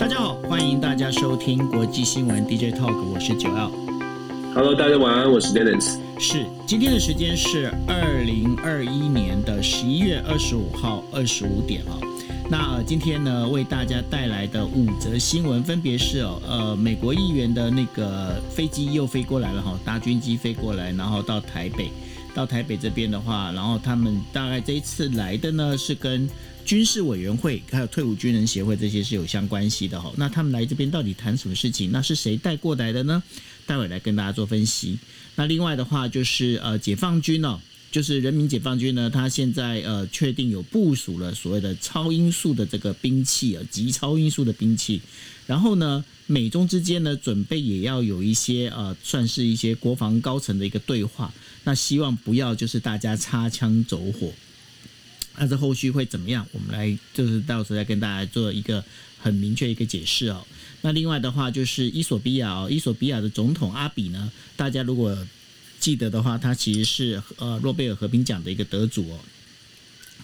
[0.00, 3.70] 大家好，欢迎大家收听国际新闻 DJ Talk，我是九 L。
[4.54, 5.98] Hello，大家晚安，我是 Dennis。
[6.18, 12.00] 是，今天的时间是二零二一年的十一月二十五号二十五点哦。
[12.48, 21.90] 那、呃、今天呢，为大家带来的五则新闻分别是哦，呃，美国议员的那个飞机又飞过来了哈、搭军机飞过来，然后到台北，
[22.34, 26.26] 到台北这边的话，然后他们大概这一次来的呢是跟
[26.70, 30.12] 军事委员会还有退伍军人协会这些是有相关系的哈。
[30.16, 31.90] 那他们来这边到底谈什么事情？
[31.90, 33.20] 那是谁带过来的呢？
[33.66, 34.96] 待会来跟大家做分析。
[35.34, 37.58] 那另外的话就是呃，解放军哦。
[37.90, 45.02] 就是人民解放军呢，他现在呃确定有部署了所谓的超音速的这个兵器啊，极超音速的兵器。
[45.48, 51.34] 然后呢，美中之间呢，准备也要有一些呃，算是一些国防高层的一个对话。
[51.64, 54.32] 那希望不要就是大家擦枪走火。
[55.36, 56.46] 那这后续会怎么样？
[56.52, 58.84] 我们来就是到时候再跟大家做一个
[59.18, 60.46] 很明确一个解释哦。
[60.82, 65.16] 那另外的话就是伊索比亚哦，伊索比亚的总统阿比呢，大家如果
[65.78, 69.18] 记得的话，他其实是呃诺贝尔和平奖的一个得主哦。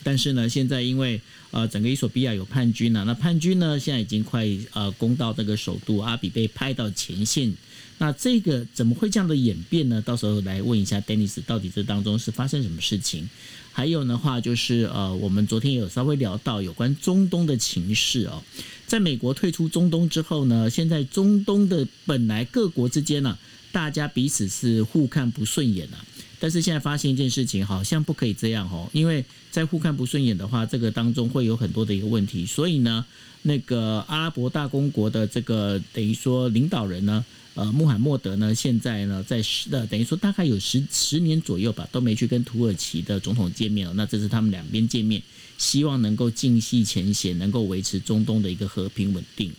[0.02, 7.54] 但是呢，现在因为呃整个伊索比亚有叛军了、那叛军呢现在已经快呃攻到这个首都阿比，被派到前线。
[7.98, 10.02] 那这个怎么会这样的演变呢？
[10.02, 13.28] 到时候来问一下 Dennis，到底这当中是发生什么事情？
[13.72, 18.42] 还有的话就是呃，我们昨天有稍微聊到有关中东的情势哦。
[18.86, 23.36] 在美国退出中东之后呢，现在中东的本来各国之间呢、
[23.72, 26.00] 大家彼此是互看不顺眼啊，
[26.38, 33.04] 但是现在发现一件事情，好像不可以这样哦，因为在互看不顺眼的话，这个当中会有很多的一个问题，所以呢，
[33.42, 37.22] 那个阿拉伯大公国的这个等于说领导人呢，
[37.56, 45.20] 呃，穆罕默德呢，现在呢，在十呃，等于说大概有十十年左右吧，都没去跟土耳其的总统见面了，那这是他们两边见面，
[45.58, 49.52] 希望能够尽释前嫌，能够维持中东的一个和平稳定。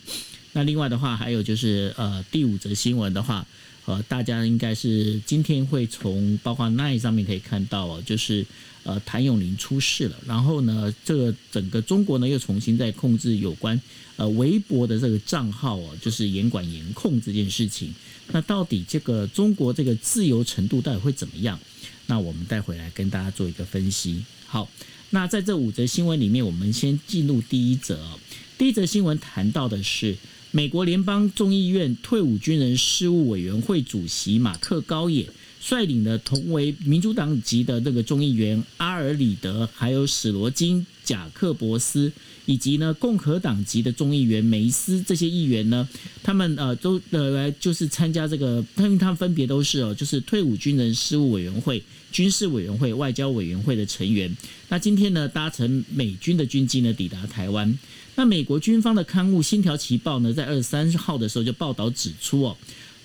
[0.54, 3.46] 那另外的话，还有就是呃，第五则新闻的话。
[3.88, 8.44] 呃，大家应该是今天会从包括奈上面可以看到哦，就是
[8.82, 13.80] 呃谭咏麟出事了，然后呢，这个整个中国呢又重新在控制有关
[14.16, 17.90] 呃微博的这个账号哦，就是严管严控这件事情。
[18.30, 21.58] 那到底这个中国这个自由程度到底会怎么样？
[22.04, 24.22] 那我们带回来跟大家做一个分析。
[24.46, 24.68] 好，
[25.08, 28.20] 那在这五则新闻里面，我们先进入第一则哦。
[28.58, 30.14] 第一则新闻谈到的是。
[30.50, 35.28] 美国联邦众议院退伍军人事务委员会主席马克高野
[35.60, 42.10] 率领的同为民主党籍的这个众议员阿尔里德，还有史罗金、贾克伯斯，
[42.46, 45.86] 以及呢共和党籍的众议员梅斯这些议员呢，
[46.22, 54.34] 他们呃都呃来 就是参加这个，他们他们分别都是哦，就是退伍军人事务委员会、军事委员会、外交委员会的成员。
[54.70, 57.78] 那今天呢，搭乘美军的军机呢抵达台湾。
[58.18, 62.56] 那美国军方的刊物《星条旗报》呢，在二十三号的时候就报道指出哦，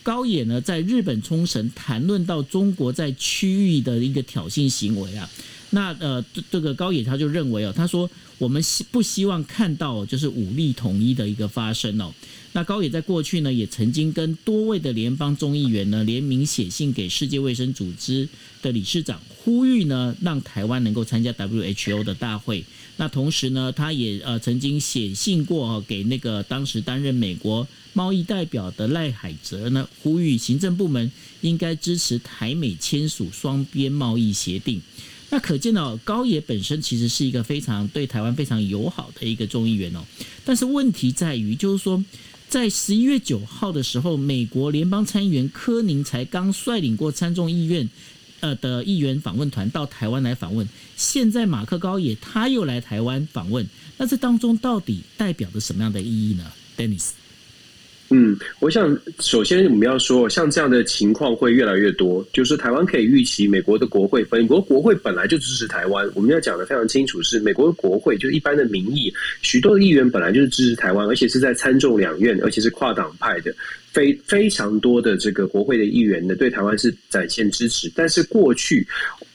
[0.01, 5.29] 高野呢在日本冲绳谈论到中国在区域的一个挑衅行为啊。
[5.69, 8.09] 那呃，这个高野他就认为哦，他说
[8.39, 12.11] 我们希不希望看到就是武力统一的一个发生哦。
[12.53, 18.27] 那高野在过去呢，也曾经跟多位的联邦众议员呢联名写信给世界卫生组织
[18.63, 22.65] 的理事长，呼吁呢让台湾能够参加 WHO 的大会。
[22.97, 31.11] 那同时呢，他也呃曾经写信过、给那个当时担任美国贸易代表的赖海哲呢，呼吁行政部门
[31.41, 34.79] 应该支持台美签署双边贸易协定。
[35.31, 40.05] 那可见呢，高野本身其实是一个非常对台湾非常友好的一个众议员哦。
[40.45, 42.05] 但是问题在于，就是说，
[42.47, 47.89] 在十一月九号的时候，美国联邦参议员柯宁才刚率领过参众议院。
[48.43, 50.67] 呃的议员访问团到台湾来访问，
[50.97, 53.65] 现在马克高野他又来台湾访问，
[53.97, 56.43] 那这当中到底代表着什么样的意义呢
[56.77, 57.11] ？Denis，
[58.09, 73.55] 嗯，我想首先我们要说，像这样的情况会越来越多，就是台湾可以预期美国的国会，美国国会本来就支持台湾，我们要讲的非常清楚，是美国的国会就是一般的民意，许多的议员本来就是支持台湾，而且是在参众两院，而且是跨党派的。
[73.93, 78.85] 非非常多的这个国会的议员呢，对台湾是展现支持，但是过去，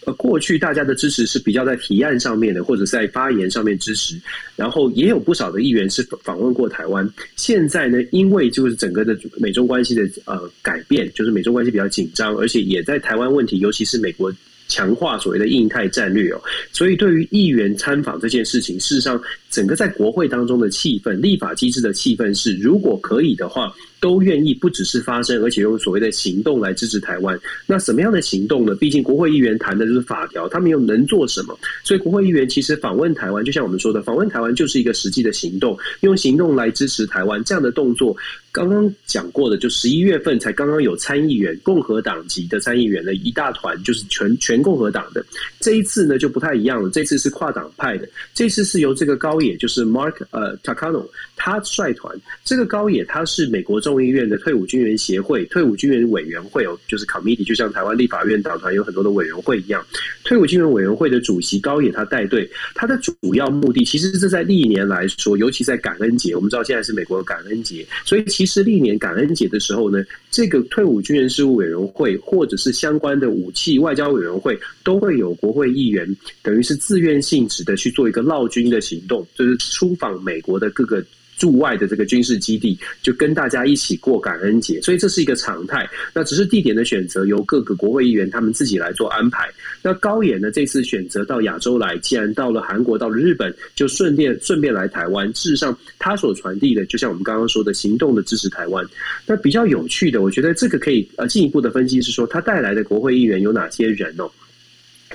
[0.04, 4.20] 呃，过去大家的支持是比较在提案上面的，或者在发言上面支持，
[4.56, 7.08] 然后也有不少的议员是访问过台湾。
[7.36, 14.34] 现在呢，因为就是整个的美中关系的呃改变，就是美中关系比较紧张，而且也在台湾问题，尤其是美国。
[14.70, 16.38] 强化所谓的印太战略哦，
[16.74, 19.18] 所以对于议员参访这件事情，事实上
[19.50, 23.74] 整个在国会当中的气氛，立法机制的气氛是，如果可以的话。
[24.00, 27.36] 都愿意不只是发声，而且用所谓的行动来支持台湾。
[27.66, 28.72] 那什么样的行动呢？
[28.76, 31.58] 毕竟国会议员谈的就是法条，他们又能做什么？
[31.82, 37.42] 所以国会议员其实访问台湾，就像我们说的，访问台湾就是一个实际的行动，用行动来支持台湾。
[37.42, 38.16] 这样的动作，
[38.52, 45.26] 刚刚讲过的，就十一月份才刚刚有参议员，共和党籍的参议员的一大团，就是全全共和党的。
[45.58, 51.08] 这一次呢就不太一样了，这次是跨党派的，这次是由这个高也，就是 Mark 呃 Takano
[51.38, 52.14] 他率团。
[52.44, 53.78] 这个高野他是美国。
[53.80, 59.86] 众议院的退伍军人协会、退伍军人委员会哦，就是 committee，就像台湾立法院党团有很多的委员会一样。
[60.24, 76.04] 退伍军人委员会的主席高野他带队，他的主要目的其实是在历年来说，尤其在感恩节，我们知道现在是美国的感恩节，所以其实历年感恩节的时候呢，这个退伍军人事务委员会或者是相关的武器外交委员会，都会有国会议员，
[76.42, 81.00] 等于是自愿性质的去做一个绕军的行动，就是出访美国的各个。
[81.38, 85.88] 驻外的这个军事基地，就跟大家一起过感恩节，所以这是一个常态。
[86.12, 89.48] 那只是地点的选择由各个国会议员他们自己来做安排。
[89.80, 95.26] 那高野呢，这次选择到亚洲来，既然到了韩国，到了日本，就顺便顺便来台湾。
[95.28, 98.84] 事实上，他所传递的，就像我们刚刚说的，行动的支持台湾。
[99.24, 104.28] 那比较有趣的，我觉得这个可以呃进一步的分析是说，他带来的国会议员有哪些人哦？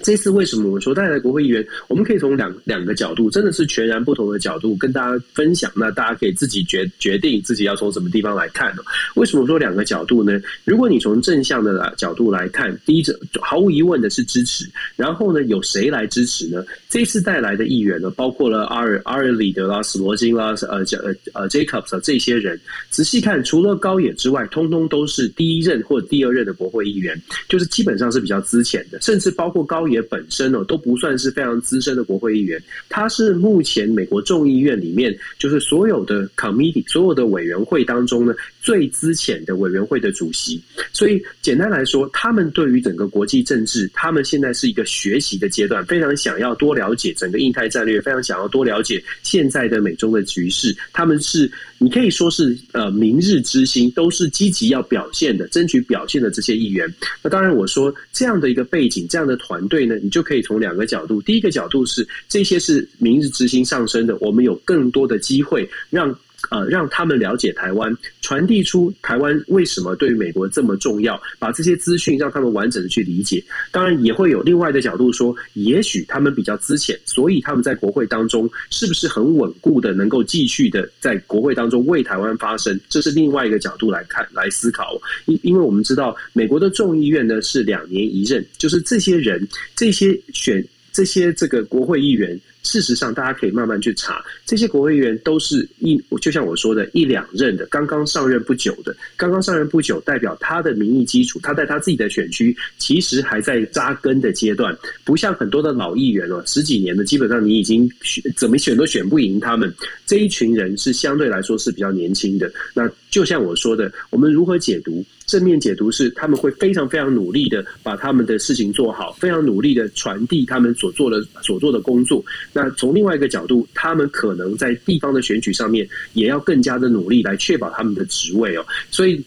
[0.01, 1.65] 这次为什么我说带来国会议员？
[1.87, 5.71] 我们可以从两两个角度，真的是全然不同的角度跟大家分享。
[5.75, 8.81] 那大家可以自己决决定自己要从什么地方来看呢？
[9.15, 10.41] 为什么说两个角度呢？
[10.65, 14.65] 如果你从正向的角度来看，第一者，毫无疑问的是支持。
[14.95, 16.65] 然后呢，有谁来支持呢？
[16.89, 22.59] 这次带来的议员呢，包括了阿尔阿尔里德啦、斯罗金啦、呃呃呃 Jacobs 这些人。
[22.89, 29.82] 仔细看，除了高野之外，通通都是第一任或第二任的国会议员，就是基本上是比较资浅的，甚至包括高。
[29.87, 40.61] 也本身哦都不算是非常资深的国会议员，他是目前美国众议院里面就是所有的 committee 所有的委员会当中呢最资浅的委员会的主席。
[40.91, 50.75] 所以简单来说，他们对于整个国际政治，他们现在是一个学习的阶段，非常想要多了解整个印太战略，非常想要多了解现在的美中的局势。
[50.93, 56.91] 他们是你可以说是呃明日之星，都是积极要表现的、争取表现的这些议员。
[57.21, 59.72] 那当然，我说这样的一个背景，这样的团队。
[59.73, 61.19] 对呢，你就可以从两个角度。
[61.19, 66.15] 第一个角度是，这些是明日之星上升的，我们有更多的机会让。
[66.53, 67.91] 呃，让他们了解台湾，
[68.21, 73.43] 传递出台湾为什么对于美国这么重要，把这些资讯让他们完整的去理解。
[73.71, 82.79] 当然，也会有另外的角度说，也许他们比较资浅，所以他们在国会当中是不是很稳固的，能够继续的在国会当中为台湾发声？
[82.87, 85.01] 这是另外一个角度来看来思考。
[85.25, 92.39] 因因为我们知道，美国的众议院呢是两年一任，就是这些人，这些选这些这个国会议员。
[92.63, 109.71] 事实上，大家可以慢慢去查，这些国会议员都是一，就像我说的，一两任的，刚刚上任不久的，刚刚上任不久，代表他的民意基础，他在他自己的选区其实还在扎根的阶段，不像很多的老议员哦，十几年的，基本上你已经选怎么选都选不赢他们。
[110.05, 112.51] 这一群人是相对来说是比较年轻的。
[112.73, 115.05] 那就像我说的，我们如何解读？
[115.27, 122.25] 正面解读是他们会非常非常努力的把他们的事情做好，非常努力的传递他们所做的所做的工作。
[122.51, 128.65] 那从另外一个角度，他们可能在地方的选举上面也要更加的努力来确保他们的职位哦。
[128.89, 129.23] 所以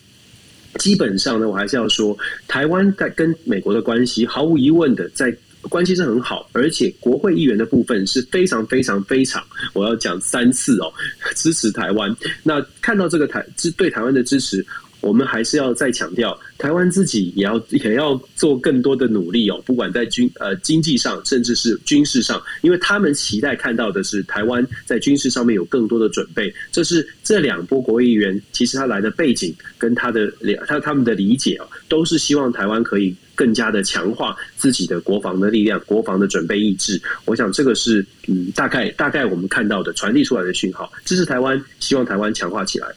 [0.79, 2.19] 基本上呢，我还是要说，
[2.49, 5.33] 台湾在跟美国的关系，毫无疑问的在
[5.69, 9.43] 关系是很好，而且国会议员的部分是非常非常非常，
[9.73, 10.93] 我要讲三次哦，
[11.35, 12.15] 支持台湾。
[12.43, 14.65] 那看到这个台支对台湾的支持。
[15.07, 26.53] 我们还是要再强调，台湾自己也要也要做更多的努力哦，不管在军呃经济上，甚至是军事上，因为他们期待看到的是台湾在军事上面有更多的准备。
[26.73, 30.31] 这是这两波国会议员其实他来的背景跟他的
[30.67, 37.01] 他他们的理解啊，都是希望台湾可以更加的强化自己的国防的力量、国防的准备意志。
[37.27, 42.89] 我想这个是嗯，大概大概我们看到的传递出来的讯号，支持台湾，希望台湾强化起来。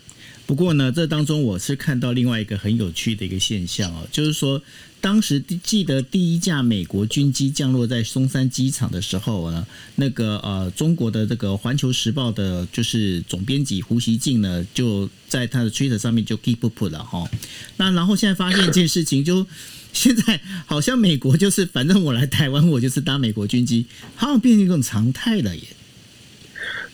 [0.50, 4.60] 不过呢，这当中我是看到另外一个很有趣的一个现象哦，就是说，
[5.00, 17.29] 当时记得第一架美国军机降落在松山机场的时候呢，那个呃，中国的这个《环球时报》的就是总编辑胡锡进呢，就在他的 Twitter 上面就 keep up 了哈。
[17.77, 19.46] 那然后现在发现一件事情，就
[19.94, 25.62] 现在 好像美国就是反正我来台湾，我就是搭美国军机，好像变成一种常态了耶。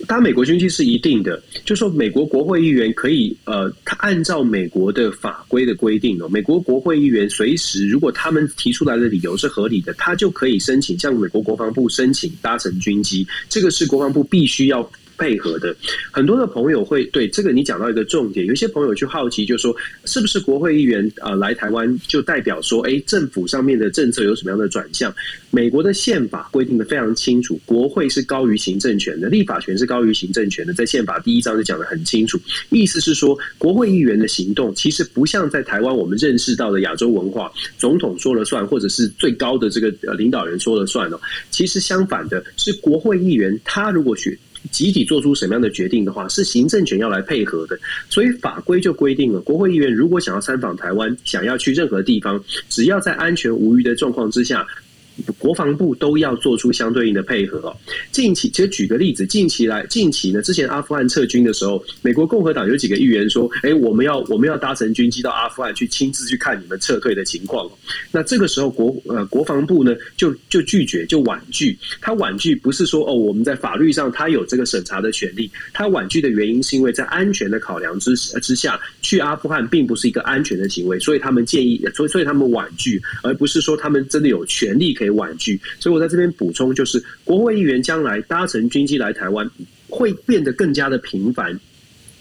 [0.07, 14.89] 搭美国军机是一定的，就说美国国会议员可以，呃，他按照美国的法规的规定哦，美国国会议员随时如果他们提出来的理由是合理的，他就可以申请向美国国防部申请搭乘军机，这个是国防部必须要。
[15.17, 15.75] 配合的。
[16.11, 25.13] 很多的朋友会对这个你讲到一个重点，有些朋友就好奇，就说是不是国会议员啊来台湾就代表说，哎，政府上面的政策有什么样的转向？
[25.51, 32.39] 美国的宪法规定的非常清楚，国会是高于行政权的，立法权是高于行政权的，在宪法第一章就讲的很清楚。
[32.69, 41.19] 意思是说，国会议员的行动其实不像在台湾我们认识到的亚洲文化，总统说了算，或者是最高的这个呃领导人说了算哦。
[41.51, 44.37] 其实相反的是，国会议员他如果去
[44.71, 47.77] 集体做出什么样的决定的话，是行政权要来配合的。
[48.09, 54.65] 所以法规就规定了，国会议员如果想要参访台湾，想要去任何地方，只要在安全无虞的状况之下。
[55.37, 57.75] 国防部都要做出相对应的配合哦。
[58.11, 67.69] 近期，其实举个例子，近期来，近期呢，之前阿富汗撤军的时候，美国共和党有几个议员说：“哎，我们要我们要搭乘军机到阿富汗去亲自去看你们撤退的情况。”
[68.11, 71.77] 那这个时候国呃国防部呢就就拒绝就婉拒。
[72.01, 85.09] 他婉拒不是说哦我们在法律上他有这个审查的权利，他婉拒的原因是因为在安全的考量之之下去阿富汗并不是一个安全的行为，所以他们建议，所以所以他们婉拒，而不是说他们真的有权利可以。
[85.15, 89.49] 婉拒，所以我在这边补充，就是国会议员将来搭乘军机来台湾，
[89.87, 91.57] 会变得更加的频繁。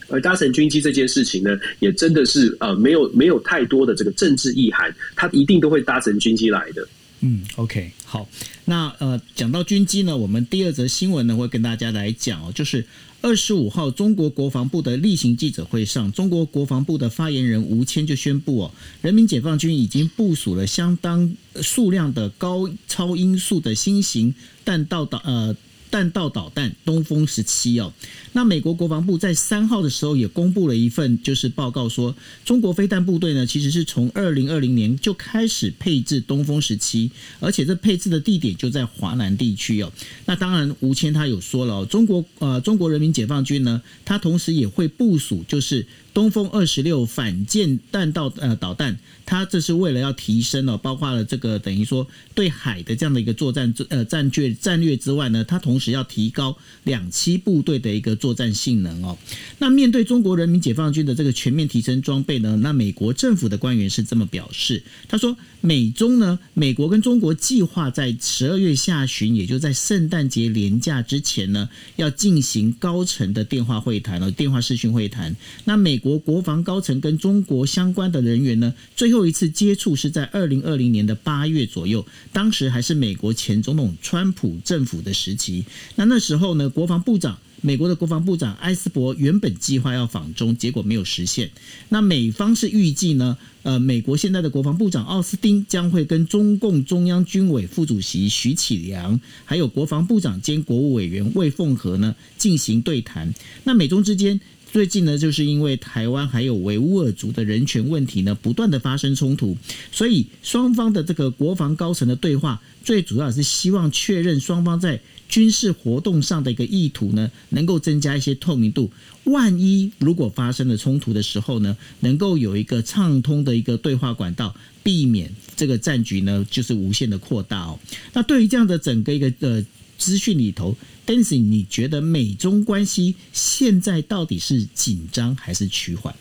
[0.09, 6.87] 而搭乘军机这件事情呢，也真的是呃，没有没有太多的这个政治意涵，他一定都会搭乘军机来的。
[7.21, 8.29] 嗯，OK，好，
[8.65, 12.85] 那呃，讲到军机呢，我们第二则新闻呢，会跟大家来讲哦，就是。
[13.25, 25.57] 二十五号，中国国防部的例行记者会上，中国国防部的发言人吴谦就宣布哦，人民解放军已经部署了相当数量的高超音速的新型弹道导呃。
[25.91, 27.93] 弹道导弹东风十七哦，
[28.33, 32.15] 那美国国防部在三号的时候也公布了一份就是报告说，
[32.45, 37.11] 中国飞弹部队呢其实是从二零二零年就开始配置东风十七，
[37.41, 39.93] 而且这配置的地点就在华南地区哦。
[40.27, 45.87] 那当然吴谦他有说了，中国呃中国人民解放军呢，他同时也会部署就是。
[46.15, 59.19] 东风二十六反舰弹道呃导弹，它这是为了要提升哦，包括了这个等于说对海的这样的一个作战呃战略战略之外呢，它同时要提高两栖部队的一个作战性能哦。
[59.59, 75.35] 那面对中国人民解放军的这个全面提升装备呢，那美国政府的官员是这么表示，他说美中呢，美国跟中国计划在十二月下旬，也就在圣诞节连假之前呢，要进行高层的电话会谈了，电话视讯会谈。
[75.65, 85.65] 那美国国防高层跟中国相关的人员呢，最后一次接触是在二零二零年的八月左右，当时还是美国前总统川普政府的时期。
[85.97, 87.39] 那那时候呢，国防部长。
[87.65, 91.51] 美国的国防部长埃斯伯原本计划要访中，结果没有实现。
[91.89, 93.39] 那美方是预计呢？
[93.63, 103.33] 呃，美国现在的国防部长奥斯汀将会跟中共中央军委副主席徐启良，还有国防部长兼国务委员魏凤和呢进行对谈。
[103.65, 104.39] 那美中之间。
[104.71, 109.57] 最近呢，就是因为台湾还有维吾尔族的人权问题呢，不断的发生冲突，
[109.93, 115.01] 所以双方的这个国防高层的对话，最主要是希望确认双方在
[115.35, 118.93] 军事活动上的一个意图呢，能够增加一些透明度。
[119.25, 127.81] 万一如果发生了冲突的时候呢，能够有一个畅通的一个对话管道，避免这个战局呢就是无限的扩大哦。
[128.13, 129.67] 那对于这样的整个一个呃。
[129.97, 130.77] 资讯里头
[131.07, 136.15] ，Dancing，你觉得美中关系现在到底是紧张还是趋缓？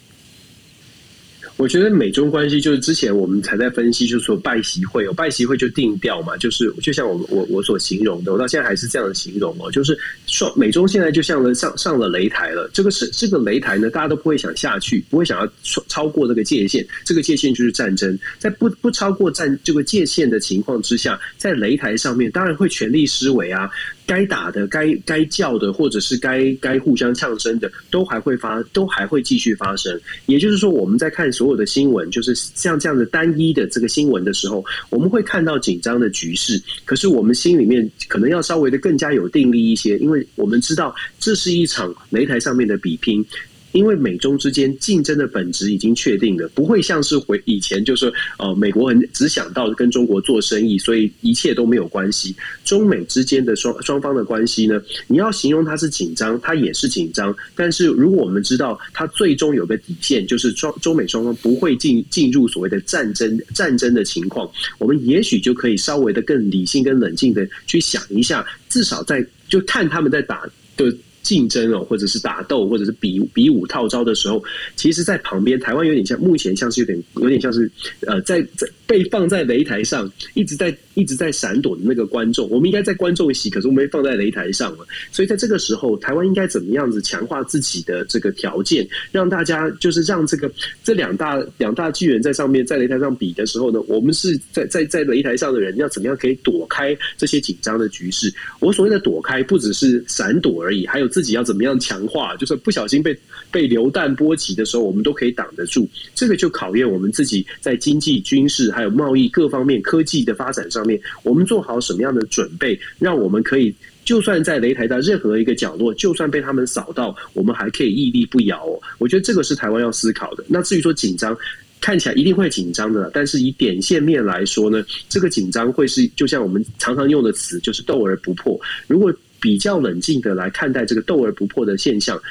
[1.63, 23.69] 我觉得美中关系就是之前我们才在分析，就是说拜习会有拜习会就定调嘛，就是就像我我我所形容的，我到现在还是这样的形容哦，就是双美中现在就像了上上了擂台了，这个是这个擂台呢，大家都不会想下去，不会想要超超过这个界限，这个界限就是战争，在不不超过战这个界限的情况之下，在擂台上面当然会全力施为啊。
[24.05, 29.99] 该打的、该该叫的，或者是该该互相呛声的，都还会发，都还会继续发生。
[30.25, 36.61] 也就是说，我们在看所有的新闻，就是像这样的单一的这个新闻的时候，我们会看到紧张的局势。
[36.85, 43.25] 可是我们心里面可能要稍微的更加有定力一些，因为我们知道这是一场擂台上面的比拼。
[43.73, 52.35] 因为美中之间竞争的本质已经确定了，不会像是回以前就是呃美国很只想到跟中国做生意，所以一切都没有关系。
[52.63, 57.35] 中美之间的双双方的关系呢，你要形容它是紧张，它也是紧张。
[57.55, 70.95] 但是如果我们知道它最终有个底线，就是中中美双方不会进进入所谓的战争战争的情况，我们也许就可以稍微的更理性、跟冷静的去想一下，至少在就看他们在打的。
[71.23, 74.43] 竞争哦，或者是打斗，或者是比比武套招的时候，
[74.75, 84.85] 其实，在旁边台湾有点像，目前像是有点有点像是呃，在在被放在擂台上，一直在一直在闪躲的那个观众，我们应该在观众席，可是我们被放在擂台上了。
[85.11, 90.51] 所以在这个时候，台湾应该怎么样子强化自己的这个条件，让大家就是让这个
[90.83, 98.33] 这两大两大巨人在上面在擂台上比的时候呢，我们是在在在擂台上的人要怎么样可以躲开这些紧张的局势？
[98.59, 103.17] 我所谓的躲开，不只是闪躲而已，还有自己要怎么样强化，就是不小心被
[103.51, 105.87] 被流弹波及的时候，我们都可以挡得住。
[106.13, 113.73] 这个就考验我们自己在经济、军事还有贸易各方面科技的发展上面，我们做好什么样的准备，让我们可以
[114.05, 118.63] 就算在擂台的任何一个角落，就算被他们扫到，我们还可以屹立不摇。
[118.97, 120.43] 我觉得这个是台湾要思考的。
[120.47, 121.37] 那至于说紧张，
[121.79, 128.59] 看起来一定会紧张的，但是以点线面来说呢，这个紧张会是就像我们常常用的词，就是斗而不破。
[128.87, 132.21] 如果比较冷静的来看待这个斗而不破的现象。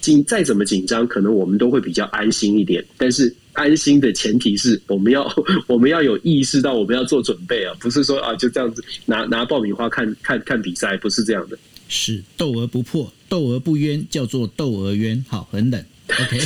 [0.00, 2.84] 紧再怎么紧张，可能我们都会比较安心一点。
[2.96, 5.26] 但是安心的前提是我们要
[5.66, 11.58] 我们要有意识到我们要做准备啊，不是说啊就这样子拿拿爆米花看看看比赛，不是这样的。
[11.88, 15.24] 是斗而不破，斗而不冤，叫做斗而冤。
[15.28, 15.84] 好，很冷。
[16.08, 16.38] OK。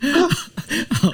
[0.90, 1.10] 好，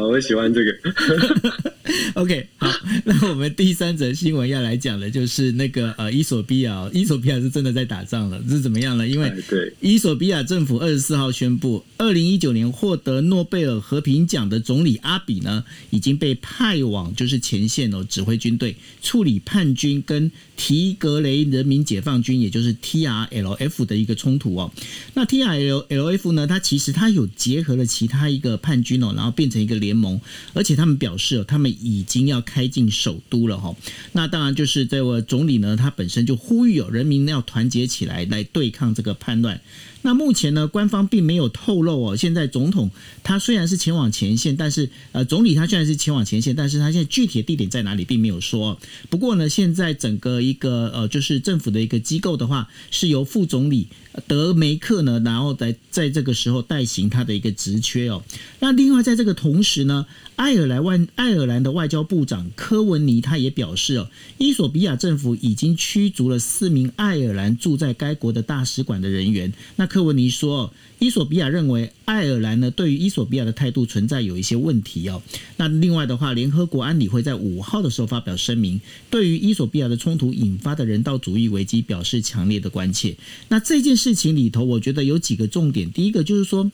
[0.00, 0.72] 我喜欢这个。
[2.14, 2.70] OK，好，
[3.04, 9.06] 那我们第三则新闻要来讲的，就是那个呃，伊索比亚，伊索比亚是真的在打仗了，这是怎么样呢？
[9.06, 24.72] 因为对，伊索比亚政府二十四号宣布，二零一九年获得诺贝尔和平奖的总理阿比呢，已经被派往就是前线哦，指挥军队处理叛军跟提格雷人民解放军，也就是 TRLF 的一个冲突哦。
[25.14, 30.18] 那 TRLF 呢，它其实它有结合了其他一个叛军哦，然后变成一个联盟，
[30.54, 33.76] 而且他们表示哦，他们已经要开进首都了哈，
[34.12, 39.60] 那当然就是这位总理呢，他本身就呼吁哦人民要团结起来来对抗这个叛乱。
[40.04, 42.14] 那目前呢，官方并没有透露哦。
[42.14, 42.90] 现在总统
[43.22, 48.78] 他虽然是前往前线，但是呃，总理他虽然是前往前线，但是他现在具体的地点在哪里，并没有说。
[49.08, 53.88] 不过呢，现在整个一个呃，就是政府的一个机构的话，是由副总理
[54.26, 58.22] 德梅克呢，然后在在这个时候代行他的一个职缺哦。
[58.60, 60.04] 那另外在这个同时呢，
[60.36, 69.52] 爱尔兰外爱尔兰的外交部长科文尼他也表示哦，伊索比亚政府已经驱逐了四名爱尔兰住在该国的大使馆的人员。
[69.76, 75.22] 那科文尼说，伊索比亚认为爱尔兰呢对于伊索比亚的态度存在有一些问题哦。
[75.56, 78.80] 那另外的话，联合国安理会在五号的时候发表声明，
[79.10, 83.16] 对于伊索比亚的冲突引发的人道主义危机表示强烈的关切。
[83.48, 85.90] 那这件事情里头，我觉得有几个重点。
[85.92, 86.70] 第一个就是说，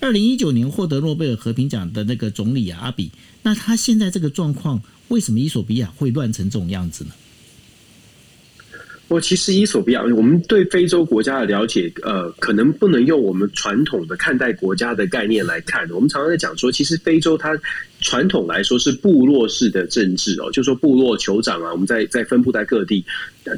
[0.00, 3.10] 二零一九年获得诺贝尔和平奖的那个总理啊阿比，
[3.42, 7.10] 那他现在这个状况，为什么伊索比亚会乱成这种样子呢？
[9.12, 15.86] 我其实伊索比亚，我们对非洲国家的了解，呃，可能不能用我们传统的看待国家的概念来看。
[15.90, 17.54] 我们常常在讲说，其实非洲它。
[18.02, 23.04] 传统来说是部落式的政治哦，就说部落酋长啊，我们在在分布在各地。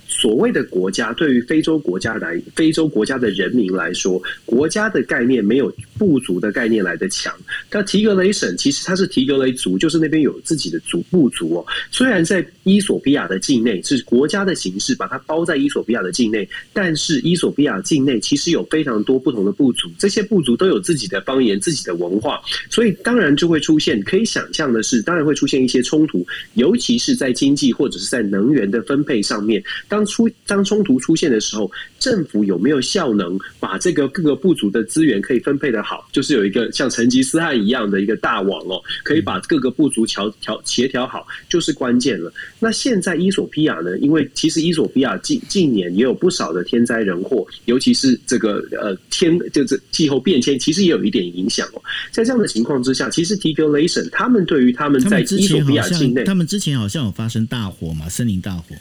[0.08, 7.34] 所谓的国家，对于非洲国家来，非洲国家的人民来说，国家的概念没有部族的概念来的强。
[7.68, 11.66] 但提格雷省其实它是提格雷族，就是那边有自己的族部族哦。
[11.90, 24.24] 虽然在伊索比亚的境内是国家的形式，把它包在伊索比亚的境内，但是伊索比亚境内其实有非常多不同的部族，这些部族都有自己的方言、自己的文化，所以当然就会出现可以。
[24.34, 29.62] 想象的是，当然会出现一些冲突，尤其是在经济或者是在能源的分配上面。
[29.88, 31.70] 当出当冲突出现的时候，
[32.00, 36.08] 政府有没有效能把这个各个部族的资源可以分配的好？
[36.10, 42.32] 就是有一个像成吉思汗一样的一个大网哦，可以把各个部族调调协调好，就是关键了。
[42.58, 43.96] 那现在伊索比亚呢？
[43.98, 51.82] 因为其实伊索比亚近近年也有不少的天灾人祸，尤其是这个呃天就是气候变迁，其实也有一点影响哦。
[52.10, 58.74] 在这样的情况之下，其实 t i g r a t i o n 他们对于他们在伊索比亚境内，他们之前好像有发生大火嘛，森林大火，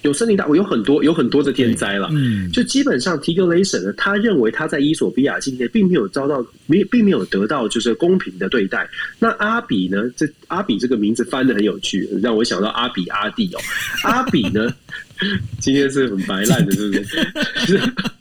[0.00, 2.08] 有森林大火，有很多有很多的天灾了。
[2.12, 8.88] 嗯，就基本上提格雷省呢，他认为他在伊索比亚境内并没有遭到没并没有得到就是公平的对待。
[9.18, 10.08] 那阿比呢？
[10.16, 13.60] 这阿比这个名字翻的很有趣，让我想到阿比阿弟哦。
[14.04, 14.74] 阿比呢，
[15.60, 16.94] 今天是很白烂的，是不
[17.66, 17.78] 是？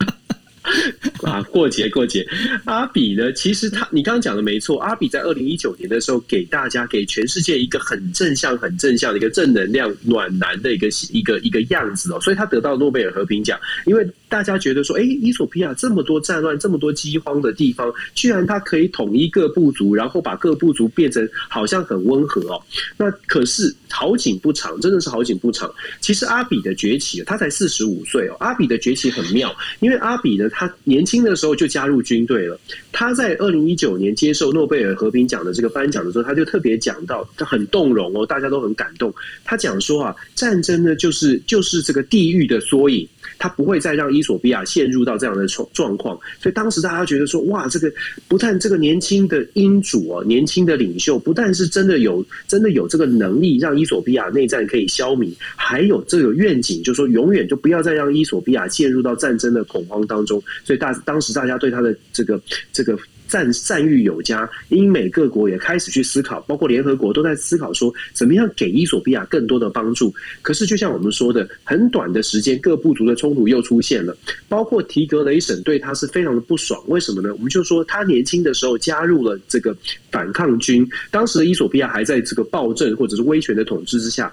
[1.62, 2.26] 过节过节，
[2.64, 3.32] 阿比呢？
[3.34, 4.80] 其实他，你刚刚讲的没错。
[4.80, 13.60] 阿比在二零一九年的时候，给大家、给全世界一个很正向、很正向的一个正能量、暖男的一个一个一个样子哦，所以他得到诺贝尔和平奖。
[13.86, 22.64] 因为大家觉得说，哎，伊索比亚这么多战乱、这么多饥荒的地方，居然他可以统一各部族，然后把各部族变成好像很温和哦。
[22.96, 25.70] 那可是好景不长，真的是好景不长。
[26.00, 28.38] 其实阿比的崛起，他才四十五岁哦。
[28.40, 31.41] 阿比的崛起很妙，因为阿比呢，他年轻的时。
[31.42, 32.60] 时候就加入军队了。
[32.92, 39.12] 他在二零一九年接受诺贝尔和平奖的这个颁奖的时候，他就特别讲到，他很动容哦，大家都很感动。
[39.44, 43.08] 他讲说啊，战争呢，就是就是这个地狱的缩影。
[43.38, 47.92] 他不会再让伊索比亚陷入到这样的状状况，所以当时大家觉得说，哇，这个
[48.28, 60.42] 不但这个年轻的英主啊，年轻的领袖，不但是真的有真的有这个能力让伊索比亚内战可以消弭，还有这个愿景，就说永远就不要再让伊索比亚陷入到战争的恐慌当中。
[60.64, 62.42] 所以大当时大家对他的这个
[62.72, 62.98] 这个。
[63.28, 70.14] 赞赞誉有加，英美各国也开始去思考，包括联合国都在思考说，怎么样给伊索比亚更多的帮助。
[70.42, 74.14] 可是，就像我们说的，很短的时间，各部族的冲突又出现了，
[74.50, 76.84] 包括提格雷省对他是非常的不爽。
[76.88, 77.34] 为什么呢？
[77.36, 79.74] 我们就说他年轻的时候加入了这个
[80.12, 84.30] 反抗军，当时的伊索比亚还在这个暴政或者是威权的统治之下。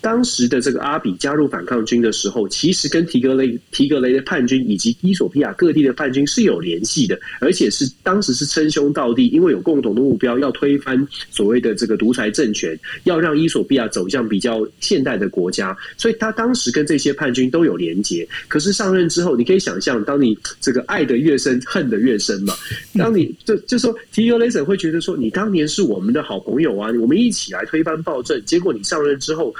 [0.00, 18.26] 当时的这个阿比加入反抗军的时候，其实跟提格雷提格雷的叛军以及伊索比亚各地的叛军是有联系的，而且是当时是称兄道弟，因为有共同的目标，要推翻所谓的这个独裁政权，要让伊索比亚走向比较现代的国家，所以他当时跟这些叛军都有连结。
[18.48, 22.54] 可是上任之后，你可以想象，当你这个爱的越深，恨的越深嘛。
[22.94, 29.54] 当你就就说提格雷森会觉得说，你当年是我们的好朋友啊，我们一起来推翻暴政，结果你上任之后。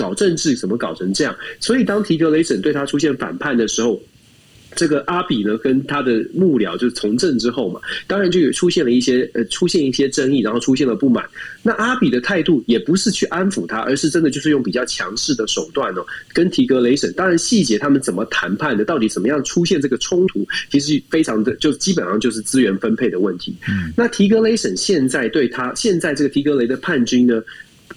[0.00, 1.36] 搞政治怎么搞成这样？
[1.60, 4.00] 所以当提格雷省对他出现反叛的时候，
[4.76, 11.28] 这个阿比呢跟他的幕僚就从政之后嘛，当然就有出现了一些呃出现一些争议，然后出现了不满。
[11.60, 17.12] 那阿比的态度也不是去安抚他，而是真的就是用比较强势的手段哦，跟提格雷省。
[17.14, 23.52] 当然细节他们怎么谈判的，到底怎么样出现这个冲突，其实非常的就基本上就是资源分配的问题。
[23.68, 27.42] 嗯那提格雷省现在对他现在这个提格雷的叛军呢？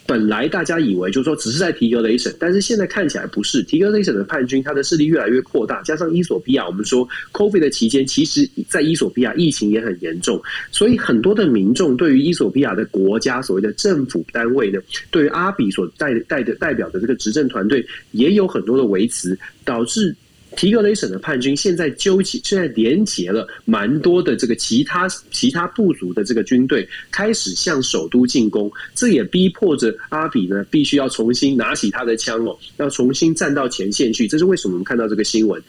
[0.05, 3.63] 本来大家以为就是说只是在提格雷省，但是现在看起来不是。
[3.63, 14.79] 提格雷省的叛军，他的势力越来越扩大，加上伊索比亚，我们说 COVID 的期间，其实在伊索比亚疫情也很严重，所以很多的民众对于伊索比亚的国家所谓的政府单位呢，
[15.11, 20.15] 对于阿比所代代的代表的这个执政团队，也有很多的维持，导致。
[20.55, 28.71] 提格雷省的叛军现在纠集，现在连结了蛮多的这个其他其他部族的这个军队，开始向首都进攻。
[28.95, 34.27] 这也逼迫着阿比呢，必须要重新拿起他的枪哦，要重新站到前线去。
[34.27, 35.61] 这是为什么我们看到这个新闻？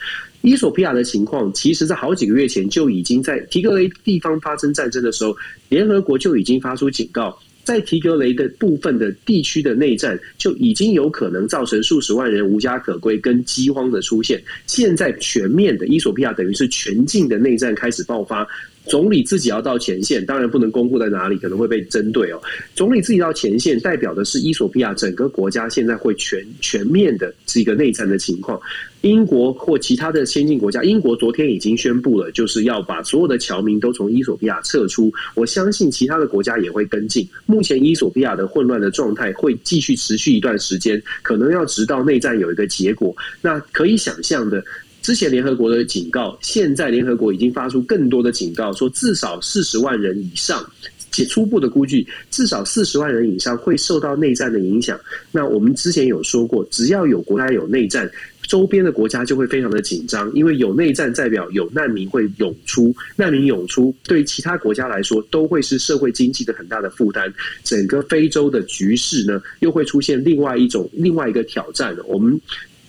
[0.42, 5.34] 伊索比亚的情况，其实在好几个月前就已经在提格雷地方发生战争的时候，
[5.68, 7.38] 联合国就已经发出警告。
[7.64, 14.42] 在提格雷的部分的地区的内战就已经有可能造成数十万人无家可归跟饥荒的出现。
[14.66, 18.46] 现在全面的伊索比亚等于是全境的内战开始爆发。
[18.86, 22.40] 总理自己要到前线，当然不能公布在哪里，可能会被针对哦。
[22.74, 28.60] 总理自己到前线，代表的是伊索比亚整个国家现在会全全面的是一个内战的情况。
[29.00, 35.12] 英国或其他的先进国家，英国昨天已经宣布了，就是要把所有的侨民都从伊索比亚撤出。
[35.34, 37.28] 我相信其他的国家也会跟进。
[37.44, 43.14] 目前伊索比亚的混乱的状态会继续持续一段时间，可能要直到内战有一个结果。
[43.42, 44.64] 那可以想象的。
[45.04, 50.64] 之前联合国的警告，现在联合国已经发出更多的警告，说至少四十万人以上，
[51.12, 54.98] 且初步的估计，至少四十万人以上会受到内战的影响。
[55.30, 58.10] 那我们之前有说过，只要有国家有内战，
[58.48, 67.30] 周边的国家就会非常的紧张，因为有内战代表有难民会涌出，难民涌出对其他国家来说都会是社会经济的很大的负担。
[67.62, 71.94] 整个非洲的局势呢，又会出现另外一种另外一个挑战。
[72.06, 72.40] 我们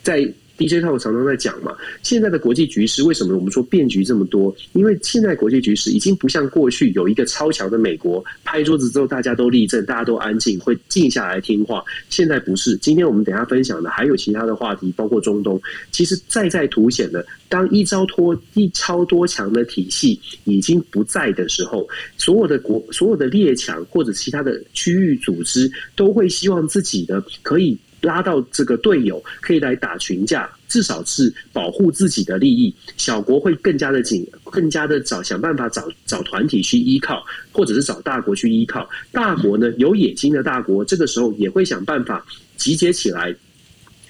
[0.02, 0.26] 在。
[0.58, 4.56] DJ 套常常在讲嘛，现在的国际局势为什么我们说变局这么多？
[4.74, 11.84] 因为现在国际局势已经不像过去有一个超强的美国拍桌子之后大家都立正，大家都安静，会静下来听话。
[12.10, 12.78] 现在不是。
[12.78, 21.88] 今天我们等下分享的还有其他的话题，包括中东，其实再再凸显了，当一招多一超多强的体系已经不在的时候，
[22.18, 27.78] 所有的国、所有的列强或者其他的区域组织都会希望自己的可以。
[28.06, 32.74] 拉到这个队友可以来打群架，至少是保护自己的利益。
[32.96, 38.88] 小国会更加的紧，更加的找想办法找找团体去依靠，或者是找大国去依靠。
[39.12, 43.36] 大国呢，有野心的大国，这个时候也会想办法集结起来。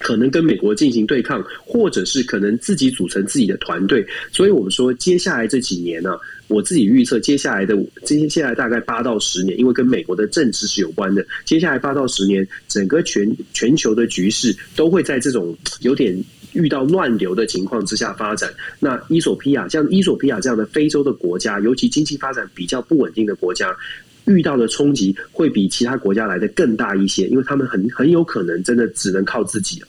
[0.05, 4.05] 可能跟美国进行对抗，或者是可能自己组成自己的团队。
[4.31, 6.15] 所以我们说，接下来这几年呢，
[6.47, 11.25] 我自己预测，接下来的接下来大概八到十年，因为跟美国的政治是有关的。
[11.43, 16.15] 接下来八到十年，整个全全球的局势都会在这种有点
[16.53, 18.53] 遇到乱流的情况之下发展。
[18.79, 23.75] 那伊索比亚像伊索比亚这样的非洲的国家，尤其经济发展比较不稳定的国家。
[24.27, 29.87] 遇到的冲击会比其他国家来的更大一些，因为他们很很有可能真的只能靠自己了。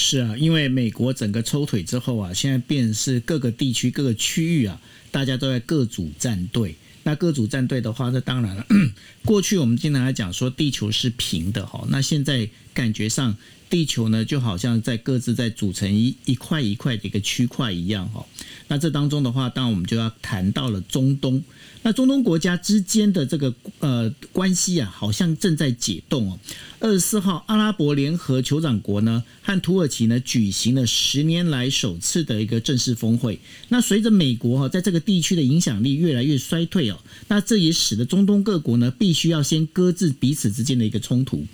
[0.00, 4.80] 是啊，因为美国整个抽腿之后啊，现在变是各个地区、各个区域啊，
[5.10, 6.76] 大家都在各组战队。
[7.02, 8.64] 那各组战队的话，那当然了。
[9.26, 12.48] 过去我们经常来讲说地球是平的哈，那现在
[12.78, 13.36] 感觉上
[13.68, 18.24] 地球呢就好像在各自在组成一一块一块的一个区块一样哈。
[18.68, 21.42] 那这当中的话，当然我们就要谈到了中东。
[21.82, 26.38] 那中东国家之间的这个呃关系啊，好像正在解冻哦。
[26.78, 33.40] 二十四号，阿拉伯联合酋长国呢和土耳其呢举行了十年来首次的一个正式峰会。
[33.68, 41.44] 那随着美国哈在这个地区的影响力越来越衰退哦，那这也使得中东各国呢必须要先搁置彼此之间的一个冲突。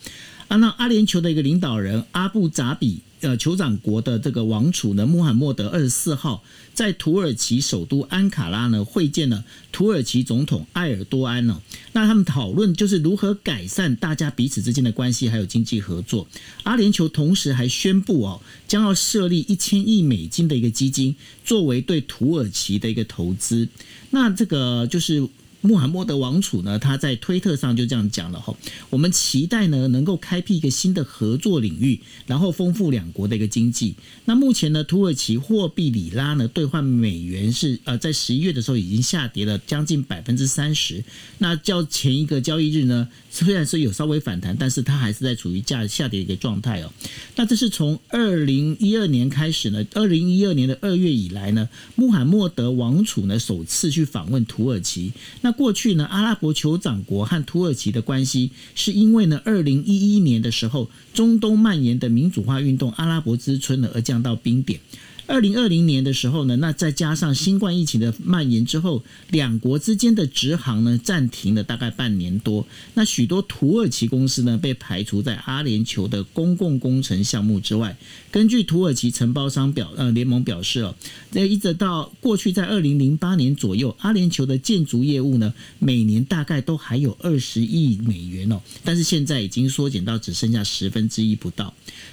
[0.49, 3.01] 啊，那阿联酋的一个领导人阿布扎比。
[3.21, 11.59] 呃，酋长国的这个王储呢，穆罕默德二十四号在土耳其首都安卡拉呢会见了土耳其总统埃尔多安哦。
[11.93, 16.27] 那他们讨论就是如何改善大家彼此之间的关系，还有经济合作。
[16.65, 23.67] 阿联酋同时还宣布哦，将要设立一千亿美金的一个基金，作为对土耳其的一个投资。
[24.11, 25.27] 那这个就是。
[25.65, 28.55] 穆罕默德王储呢，他在推特上就这样讲了哈，
[28.91, 33.95] 我们期待呢能够开辟一个新的合作领域，然后丰富两国的一个经济。
[34.27, 41.03] 那目前呢，土耳其货币里拉呢兑换美元是呃在十一月的时候已经下跌了将近百分之三十。
[41.39, 46.93] 那较前一个交易日呢，虽然是有稍微反弹，但是它还是在处于价下跌的一个状态哦。
[47.35, 55.13] 那这是从二零一二年开始呢，二零一二年的二月以来呢，穆罕默德王储呢首次去访问土耳其。
[55.41, 64.79] 那过去呢，阿拉伯酋长国和土耳其的关系，是因为呢，二零一一年的时候，中东蔓延的民主化运动“阿拉伯之春”呢，而降到冰点。
[65.27, 72.67] 二零二零年的时候呢，那再加上新冠疫情的蔓延之后，两国之间的直航呢暂停了大概半年多。
[72.95, 77.97] 那许多土耳其公司呢被排除在阿联酋的公共工程项目之外。
[78.31, 80.95] 根据土耳其承包商表呃联盟表示哦，
[81.33, 91.73] 那一直到过去在二零零八年左右，阿联酋的建筑业务呢每年大概都还有二十亿美元哦，但是现在已经缩减到只剩下十分之一不到。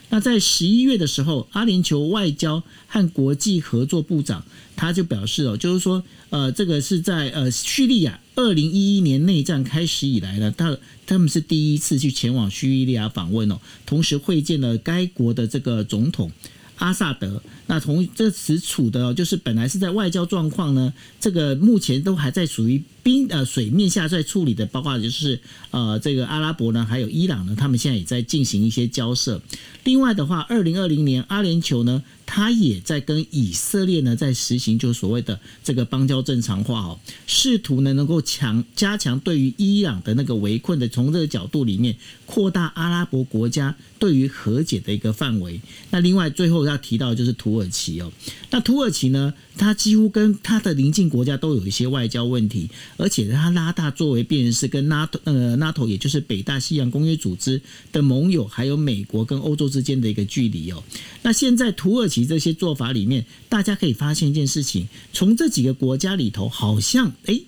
[0.09, 4.43] 那在十一月的时候，阿联酋外交和国际合作部长
[4.75, 16.31] 他就表示哦，就是说，呃，这个是在呃叙利亚二零一一年内战开始以来呢，他他们是第一次去前往叙利亚访问哦，同时会见了该国的这个总统
[16.77, 17.41] 阿萨德。
[17.67, 22.83] 那同这时处的，就是本来是在外交状况呢，这个目前都还在属于。
[23.03, 25.39] 冰呃水面下在处理的，包括就是
[25.71, 29.41] 呃这个阿拉伯呢，还有伊朗呢，他们现在也在进行一些交涉。
[29.83, 45.61] 另外的话，二零二零年阿联酋呢，他也在跟以色列呢在实行就所谓的这个邦交正常化哦，试图呢能够强加强对于伊朗的那个围困的，从这个角度里面扩大阿拉伯国家对于和解的一个范围。
[45.91, 48.11] 那另外最后要提到就是土耳其哦，
[48.49, 52.67] 那土耳其呢，它几乎跟它的邻近国家都有一些外交问题。
[52.97, 57.61] 而且它拉大作为变是跟 NATO 呃 NATO 也就是北大西洋公约组织
[57.91, 60.83] 的盟友，还有美国跟欧洲之间的一个距离哦。
[61.21, 67.39] 那现在土耳其这些做法里面，大家可以发现一件事情，从这几个国家里头，好像哎。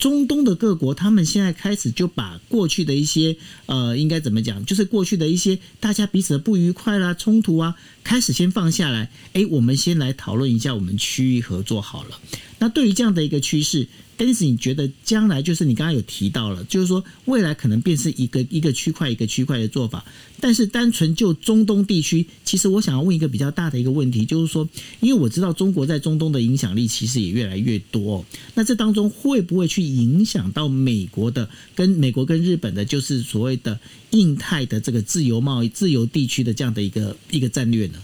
[0.00, 3.36] 中东的各国，他们现在开始就把过去的一些
[3.66, 9.10] 呃，应该怎么讲，就是过去的一些大家彼此的不愉快啦、冲突啊，开始先放下来。
[9.34, 12.18] 哎，我们先来讨论一下我们区域合作好了。
[12.58, 13.86] 那对于这样的一个趋势。
[14.20, 20.04] 但是你觉得将来就是你刚刚有提到了，就是说未来可能便是一个一个区块一个区块的做法。
[20.38, 24.68] 但是单纯就中东地区，其实我想要问一个比较大的一个问题，就是说，
[25.00, 28.22] 因为我知道中国在中东的影响力其实也越来越多，
[28.54, 33.80] 那这当中会不会去影响到美国的跟美国跟日本的，就是所谓的
[34.10, 37.94] 印太的这个自由贸易、自由地区的这样的一个一个战略呢？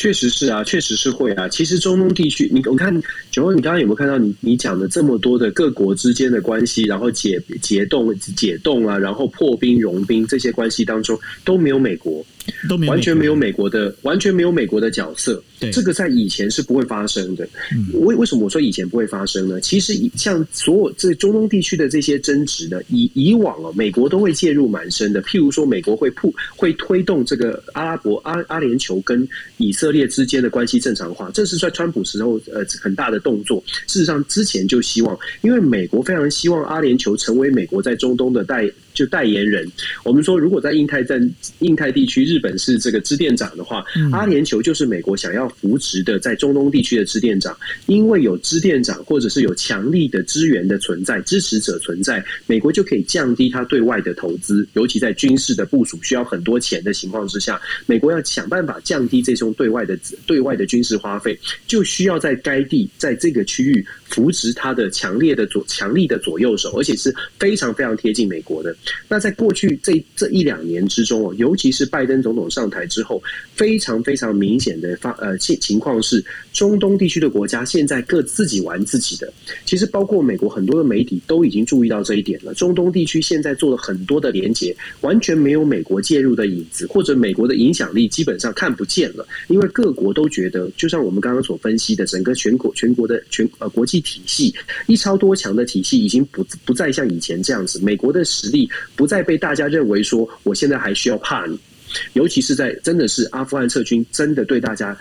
[0.00, 1.46] 确实是啊，确实是会啊。
[1.46, 2.90] 其实中东地区，你我看
[3.30, 12.24] 九欧，你刚刚有没有看到你你讲的这么多的各国之间的关系，然后解解冻、解冻啊，然后破冰、融冰这些关系当中都没有美国。
[12.86, 15.42] 完全没有美国的，完全没有美国的角色。
[15.72, 17.46] 这个在以前是不会发生的。
[17.92, 19.60] 为为什么我说以前不会发生呢？
[19.60, 25.22] 其实像所有这中东地区的这些争执呢，以以往哦，美国都会介入蛮深的。
[25.22, 33.62] 譬如说，美国会铺会推动这个阿拉伯阿阿联酋跟以色列之间的关系正常化，这是在川普时候呃很大的动作。
[33.86, 38.70] 事实上，之前就希望，因为美国非常希望阿联酋成为美国在中东的代。
[39.00, 39.66] 就代言人。
[40.04, 41.18] 我们说，如果在印太战、
[41.60, 43.82] 印太地区，日本是这个支店长的话，
[44.12, 47.56] 阿联酋就是美国想要扶植的在中东地区的支店长。
[47.86, 68.76] 因为有支店长，或者是有强力的资源的存在、支持者存在，美国就可以降低它对外的投资，尤其在军事的部署需要很多钱的情况之下，美国要想办法降低这种对外的对外的军事花费，就需要在该地在这个区域扶植他的强烈的左强力的左右手，而且是非常非常贴近美国的。
[69.08, 73.22] 那在过去这这一两年之中哦，尤其是拜登总统上台之后，
[73.54, 79.32] 非常非常明显的发呃情情况是，中东地区的国家现在各自己玩自己的。
[79.64, 82.52] 其实包括美国很多的媒体都已经注意到这一点了。
[82.54, 89.26] 中东地区现在做了很多的连结，完全没有美国介入的影子，或者美国的影响力基本上看不见了。
[89.48, 94.54] 因为各国都觉得，就像我们刚刚所分析的，整个全国全国的全呃国际体系
[94.86, 97.80] 一超多强的体系，已经不不再像以前这样子。
[97.82, 101.58] 美国的实力不再被大家认为说，我现在还需要怕你。
[102.12, 104.96] 尤其是在真的是阿富汗撤军，真的对大家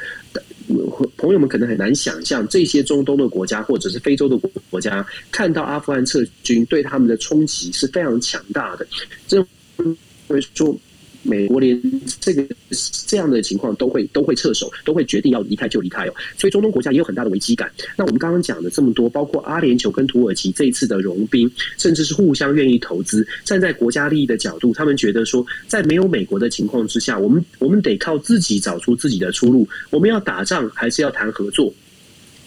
[1.18, 4.38] 朋友们可能很难想象，这些中东的国家或者是非洲的
[4.70, 8.88] 国家看到阿富汗撤军，对他们的冲击是非常强大的。
[9.30, 9.46] 认
[10.28, 10.78] 为说。
[11.24, 11.82] 美国连
[12.20, 12.46] 这个
[13.06, 16.14] 这样的情况都会都会撤手，都会决定要离开就离开哦。
[16.38, 17.72] 所以中东国家也有很大的危机感。
[17.98, 29.68] 那我们刚刚讲的这么多，包括阿联酋跟土耳其这一次的融兵，甚至是互相愿意投资，站在国家利益的角度，他们觉得说，在没有美国的情况之下，我们我们得靠自己找出自己的出路。
[29.90, 31.74] 我们要打仗还是要谈合作？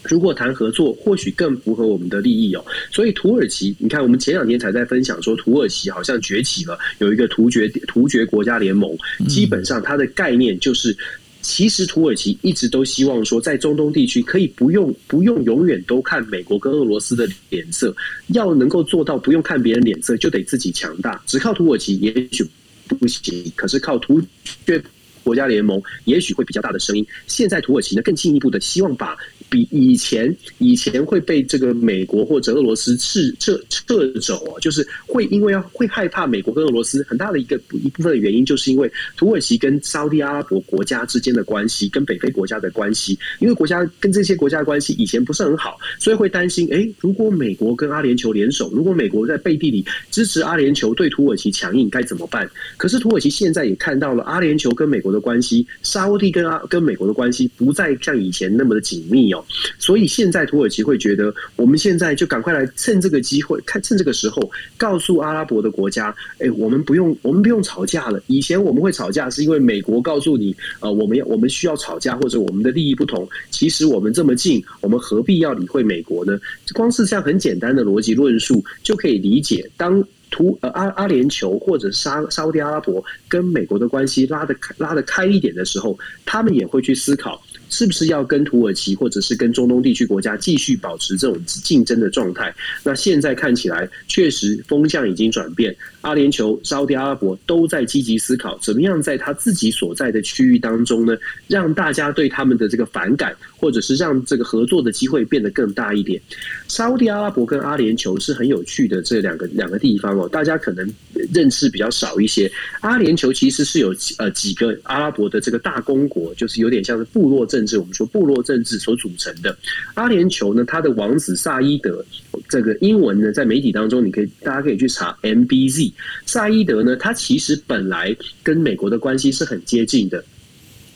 [0.04, 2.64] 如果谈合作，或许更符合我们的利益哦。
[2.90, 8.90] 所以土耳其，你看，我们前两天才在分享说，土耳其好像崛起了，有一个突厥突厥国家联盟。
[9.28, 10.96] 基本上，它的概念就是，
[11.40, 17.94] 其实土耳其一直都希望说，在中东地区可以不用不用永远都看美国跟俄罗斯的脸色，
[18.28, 21.22] 要能够做到不用看别人脸色，就得自己强大。
[21.26, 22.44] 只靠土耳其也许
[22.88, 24.20] 不行，可是靠突
[24.66, 24.82] 厥
[25.22, 27.06] 国家联盟也许会比较大的声音。
[27.28, 29.16] 现在土耳其呢，更进一步的希望把。
[29.52, 52.50] 比以前以前会被这个美国或者俄罗斯撤撤撤走啊，就是会因为要会害怕美国跟俄罗斯很大的一个一部分的原因，就是因为土耳其跟沙特阿拉伯国家之间的关系，跟北非国家的关系，因为国家跟这些国家的关系以前不是很好，所以会担心，哎，如果美国跟阿联酋联手，如果美国在背地里支持阿联酋对土耳其强硬，该怎么办？
[52.78, 59.41] 可是土耳其现在也看到了阿联酋跟美国的关系，沙特跟阿跟美国的关系不再像以前那么的紧密哦。
[59.78, 68.20] 所以现在土耳其会觉得，我们现在就赶快来趁这个机会，看趁这个时候，告诉阿拉伯的国家，哎，我们不用，我们不用吵架了。
[68.26, 73.28] 以前我们会吵架，是因为美国告诉你，呃，我们要我们需要吵架，或者我们的利益不同。
[73.50, 76.38] 其实我们这么近，我们何必要理会美国呢？
[76.74, 87.42] 光是这样很简单的逻辑论述，就可以理解，当土呃阿阿联酋或者沙沙特阿拉伯跟美国的关系拉得拉得开一点的时候，他们也会去思考。
[87.72, 92.54] 是不是要跟土耳其或者是跟中东地区国家继续保持这种竞争的状态？
[92.84, 95.74] 那现在看起来，确实风向已经转变。
[96.02, 106.20] 阿联酋、沙特阿拉伯都在积极思考，怎么样在他自己所在的区域当中呢，让大家对他们的这个反感，或者是让这个合作的机会变得更大一点。
[106.68, 110.92] 沙特阿拉伯跟阿联酋是很有趣的这两个两个地方哦，大家可能
[111.32, 112.50] 认识比较少一些。
[112.80, 119.56] 阿联酋其实是有呃几个阿拉伯的这个大公国，就是有点像是部落政 治，我们说部落政治所组成的。
[119.94, 122.04] 阿联酋呢，他的王子萨伊德，
[122.48, 125.92] 这个英文呢，在媒体当中你可以大家可以去查 MBZ。
[126.26, 126.96] 萨伊德呢？
[126.96, 130.24] 他其实本来跟美国的关系是很接近的，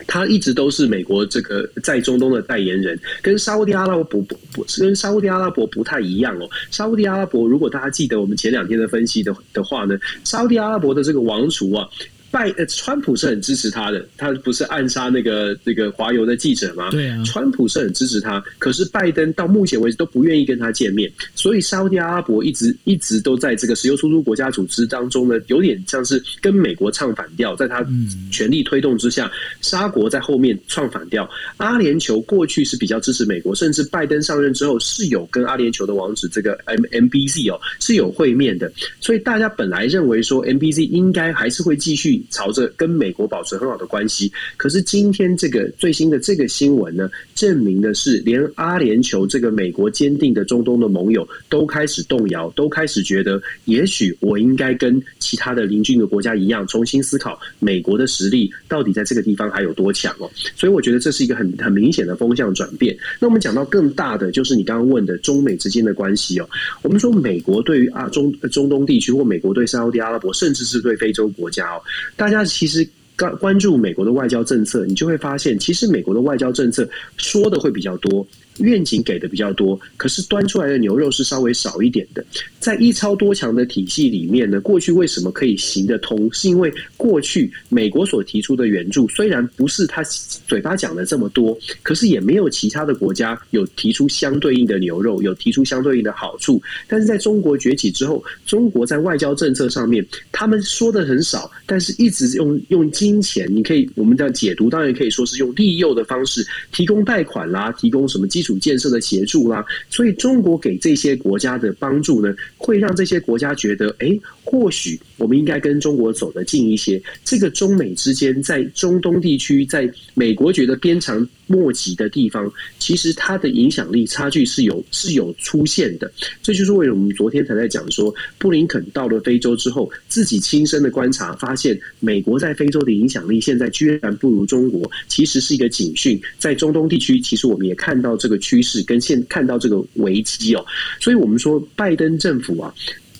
[0.06, 6.48] 他一直都是美国这个在中东的代言人，跟沙地阿拉伯不不，跟沙地阿拉伯不太一样哦。
[6.70, 11.88] 沙地阿拉伯如果大家记得我们前两天的分析的的话呢，沙地阿拉伯的这个王储啊。
[12.30, 16.90] 拜呃，川普是很支持他的，他不是暗杀那个那个华油的记者吗？
[16.90, 27.86] 对啊，川普是很支持他，可是拜登到目前为止都不愿意跟他见面，所以沙特阿拉伯一直一直都在这个石油输出国家组织当中呢，有点像是跟美国唱反调，在他
[28.30, 29.30] 全力推动之下，
[29.62, 31.28] 沙国在后面唱反调。
[31.56, 42.15] 阿联酋过去是比较支持美国，甚至拜登上任之后是有跟阿联酋的王子这个 M M B Z 哦是有会面的，所以大家本来认为说 M B Z 应该还是会继续。
[42.30, 60.30] 朝着跟美国保持很好的关系，可是今天这个最新的这个新闻呢，证明的是连阿联酋这个美国坚定的中东的盟友都开始动摇，都开始觉得，也许我应该跟其他的邻近的国家一样，重新思考美国的实力到底在这个地方还有多强哦。
[60.54, 62.96] 所以我觉得这是一个很很明显的风向转变。
[63.18, 66.48] 那我们讲到更大的，就是你刚刚问的中美之间的关系哦。
[66.82, 71.82] 我们说美国对于啊中中东地区，或美国对沙特阿拉伯，甚至是对非洲国家哦，
[72.14, 72.88] 大家其实。
[73.16, 78.26] 关关注美国的外交政策，你就会发现，其实美国的外交政策说的会比较多。
[78.60, 82.24] 愿景给的比较多，可是端出来的牛肉是稍微少一点的。
[82.58, 86.26] 在一超多强的体系里面呢，过去为什么可以行得通？
[86.32, 90.02] 是因为过去美国所提出的援助，虽然不是他
[90.48, 96.58] 嘴巴讲的这么多，可是也没有其他的国家有提出相对应的牛肉，有提出相对应的好处。
[96.88, 100.02] 但是在中国崛起之后，中国在外交政策上面，
[100.32, 106.42] 他们说的很少，但是一直用用金钱，你可以我们的解读，当然可以说是用利诱的方式
[106.72, 108.46] 提供贷款啦，提供什么基。
[108.46, 117.02] 础建设的协助啦，所以中国给这些国家的帮助呢，会让这些国家觉得，哎，或许我们应该跟中国走得近一些。
[117.24, 121.26] 这个中美之间，在中东地区，在美国觉得鞭长。
[121.48, 126.10] 莫及的地方，其实它的影响力差距是有是有出现的。
[126.42, 136.20] 这就是为什么我们昨天才在讲说，布林肯到了非洲之后，自己亲身的观察，发现美国在非洲的影响力现在居然不如中国，其实是一个警讯。
[136.36, 140.66] 在中东地区，其实我们也看到这个趋势，跟现看到这个危机哦。
[140.98, 142.74] 所以我们说，拜登政府啊，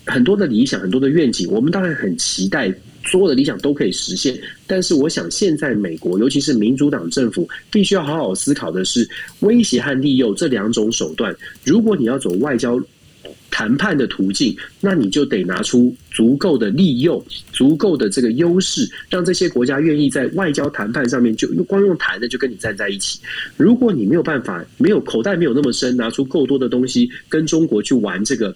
[0.07, 2.73] 很多的理想，很多的愿景，我们当然很期待。
[3.09, 4.37] 所有的理想都可以实现，
[4.67, 9.09] 但是我想现在美国，尤其是民主党政府，必须要好好思考的是
[9.41, 11.33] 威胁和利诱这两种手段。
[11.63, 12.83] 如果你要走外交
[13.49, 23.21] 谈判的途径，那你就得拿出足够的利诱、足够的这个优势，让这些国家愿意在外交谈判上面就光用谈的就跟你站在一起。
[23.57, 28.53] 如果你没有办法，没有口袋没有那么深，拿出够多的东西跟中国去玩这个。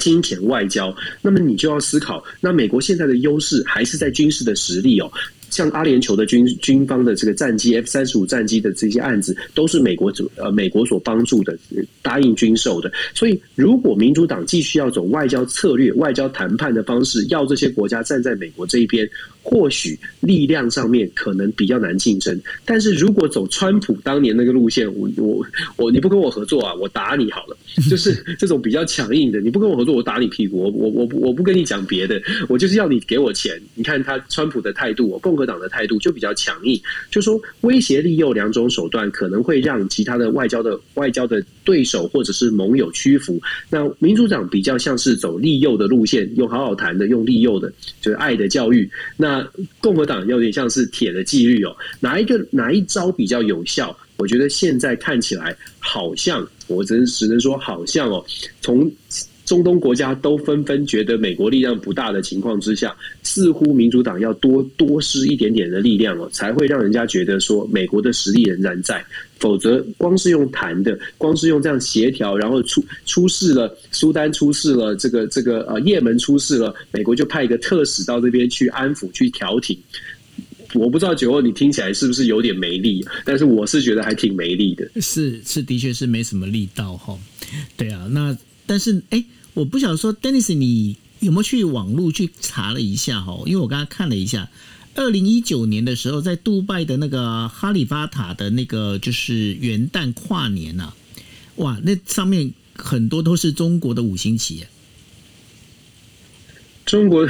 [0.00, 0.92] 金钱外交，
[1.22, 5.12] 那么你就要思考，那美国现在的优势还是在军事的实力哦。
[5.50, 11.58] 像阿联酋的军军方的这个战机 F 三十五战机的这些案子，都是美国主呃美国所帮助的，
[12.02, 12.90] 答应军售的。
[13.14, 19.08] 所以，如果民主党继续要走外交策略、外交谈判的方式，要这些国家站在美国这一边。
[19.42, 25.42] 或许力量上面可能比较难竞争，但是如果走川普当年那个路线，我我
[25.76, 27.56] 我你不跟我合作啊，我打你好了，
[27.88, 32.20] 就是 这种比较强硬的，你不跟我合作，我打你屁股，我我我我不跟你讲别的，
[32.50, 33.58] 我就是要你给我钱。
[33.74, 36.80] 你看他川普的态度，我共和党的态度就比较强硬，
[37.10, 43.40] 就说威胁利诱两种手段可能会让其他的外交的外交的对手或者是盟友屈服。
[43.70, 47.72] 那民主党比较像是走利诱的路线，用好好谈的，用利诱的，
[48.02, 48.88] 就是爱的教育。
[49.16, 49.42] 那
[49.80, 53.96] 共和党有点像是铁的纪律哦，哪一个哪一招比较有效？
[54.18, 58.22] 我觉得现在看起来好像，我只能只能说好像哦，
[58.60, 58.90] 从。
[59.50, 69.04] 中东国家都纷纷觉得美国力量不大的情况之下，似乎民主党要多多施一点点的力量哦，才会让人家觉得说美国的实力仍然在。
[69.40, 79.76] 否则，光是用谈的，光是用这样协调，然后出出事了，苏丹出事了，这个这个呃，也门出事了，美国就派一个特使到这边去安抚、去调停。
[80.74, 84.88] 我不知道九二你听起来是不是有点没力，但是我是觉得还挺没力的。
[85.00, 87.18] 是是，的确是没什么力道哈。
[87.76, 89.24] 对啊，那但是哎。
[89.54, 93.42] 我不想说，Dennis，你有没有去网络去查了一下哈？
[93.46, 94.48] 因为我刚刚看了一下，
[94.94, 100.92] 二零一九年的时候，在杜拜的那个哈利法塔的那个就是元旦跨年呐，
[101.56, 104.64] 哇，那上面很多都是中国的五星旗。
[106.86, 107.20] 中国，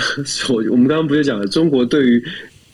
[0.48, 2.24] 我 我们刚刚不是讲了，中国对于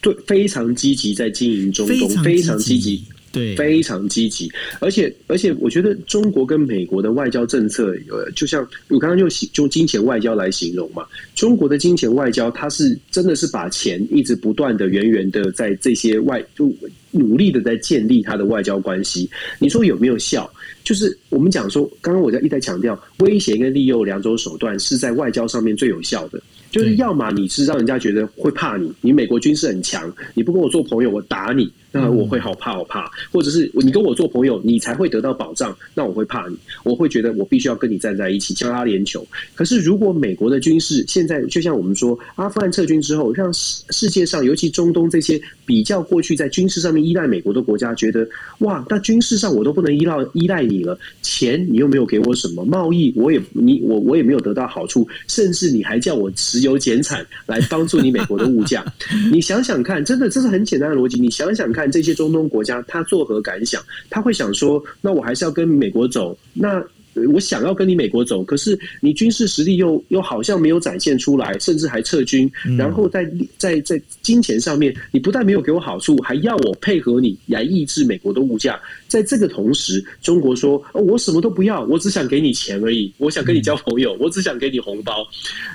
[0.01, 3.05] 对非常积极在经营中东，非常积极。
[3.37, 11.05] 对，非常积极，而且而且，我觉得中国跟美国的外交政策，呃，就像我刚刚用用金钱外交来形容嘛。
[11.35, 16.73] 中国的金钱外交，它是真的是把钱一直不断的源源的在这些外，就
[17.17, 19.29] 努力的在建立他的外交关系。
[19.59, 20.51] 你说有没有效？
[20.85, 26.41] 就是我们讲说，刚刚我在一再强调，威胁跟利诱两种手段是在外交上面最有效的。
[26.71, 31.71] 就是要么你是让人家觉得会怕你，你美国军事很强，你不跟我做朋友，我打你。
[31.93, 35.75] 那我会好怕好怕，或者是你跟我做朋友，你才会得到保障。
[35.95, 39.25] 那我会怕你，我会觉得我必须要跟你站在一起，将阿联酋。
[39.55, 48.27] 可是如果美国的军事现在就像我们说，阿富汗撤军之后，让世世界上尤其中东这些比较过去在军事上面依赖美国的国家，觉得
[48.61, 58.85] 哇，那军事上我都不能依赖依赖你了，钱你又没有给我什么，贸易我也你我我也没有得到好处，甚至你还叫我石油减产来帮助你美国的物价。
[59.33, 61.91] 你想想看，真的这是很简单的逻辑，你想想看。
[61.97, 63.83] 这些中东国家，他作何感想？
[64.11, 66.85] 他会想说：“那我还是要跟美国走。”那
[67.33, 78.81] 我想要跟你美国走，可是你军事实力又又好像没有展现出来，甚至还撤军，然后在在在金钱上面，你不但没有给我好处，还要我配合你来抑制美国的物价。
[79.09, 85.27] 在这个同时，中国说：“哦，我什么都不要，我只想给你钱而已，我想跟你交朋友，我只想给你红包。”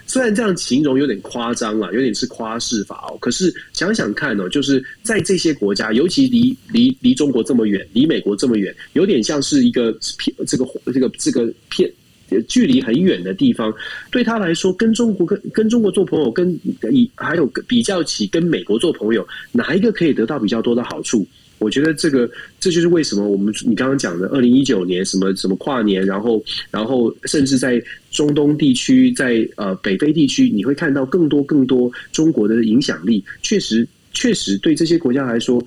[0.06, 3.18] 虽然这样形容有点夸张了，有点是夸饰法哦。
[3.20, 9.98] 可是想想看哦，就是在这些国家，尤其离离离中国这么远，离美国这么远，有点像是一个
[10.46, 11.92] 这个这个这个偏
[12.48, 13.74] 距离很远的地方，
[14.10, 16.58] 对他来说，跟中国跟跟中国做朋友，跟
[16.92, 21.26] 以还有比较起跟美国做朋友，哪一个可以得到比较多的好处？
[21.60, 22.28] 我觉得这个
[22.60, 27.80] 这就是为什么我们你刚刚讲的二零一九年什么什么跨年，然后然后甚至在
[28.10, 33.24] 中东地区，在呃北非地区，你会看到更多更多中国的影响力。
[33.44, 35.64] 确实确实对这些国家来说，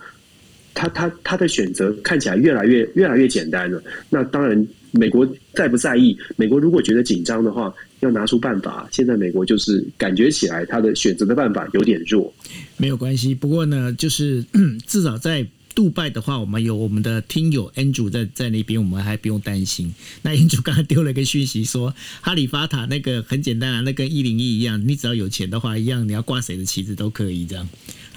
[0.74, 3.80] 他他他的选择看起来越来越越来越简单了。
[4.10, 6.16] 那当然，美国在不在意？
[6.36, 8.88] 美国如果觉得紧张的话，要拿出办法。
[8.90, 12.32] 现在美国就是感觉起来，他的选择的办法有点弱。
[12.76, 14.44] 没有关系，不过呢，就是
[14.86, 15.46] 至少在。
[15.74, 19.92] 杜拜的话，我们有我们的听友 Andrew 在在那边，我们还不用担心。
[20.22, 27.68] 那 Andrew 刚才丢了一个讯息说，哈利法塔那个很简单啊，那跟一零一一样，你只要有钱的话，一样你要挂谁的旗子都可以这样。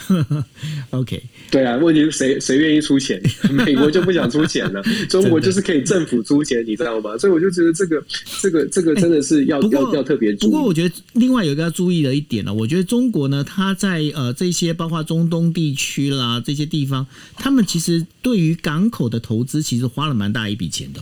[0.92, 3.22] OK，对啊，问题是谁谁愿意出钱？
[3.52, 7.18] 美国就不想出钱了，中国就是可以政府出钱，你知道吗？
[7.18, 8.04] 所以我就觉得这个
[8.42, 10.50] 这个这个真的是要要要特别注意。
[10.50, 17.06] 不过我觉得另外有一个要注意的一点呢，我觉得中国呢，它在呃这些包括中东地区啦这些地方，
[17.36, 21.02] 他们其实对于港口的投资，其实花了蛮大一笔钱的。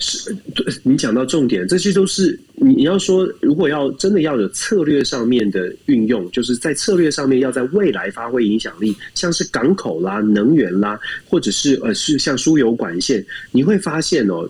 [0.00, 14.48] 是，对你讲到重点，这些都是你你要说，如果要真的要有策略上面的运用，就是在策略上面要在未来发挥影响力，像是港口啦、能源啦，或者是呃是像输油管线，你会发现哦，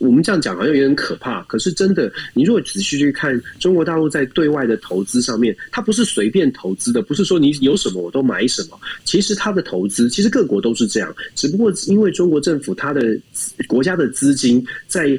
[0.00, 13.16] 我们这样讲好像有点可怕，可是真的，你如果仔细去看中国大陆在对外的投资上面，它不是随便投资的，不是说你有什么我都买什么，其实它的投资，其实各国都是这样，只不过因为中国政府它的
[13.66, 14.64] 国家的资金。
[14.86, 15.18] 在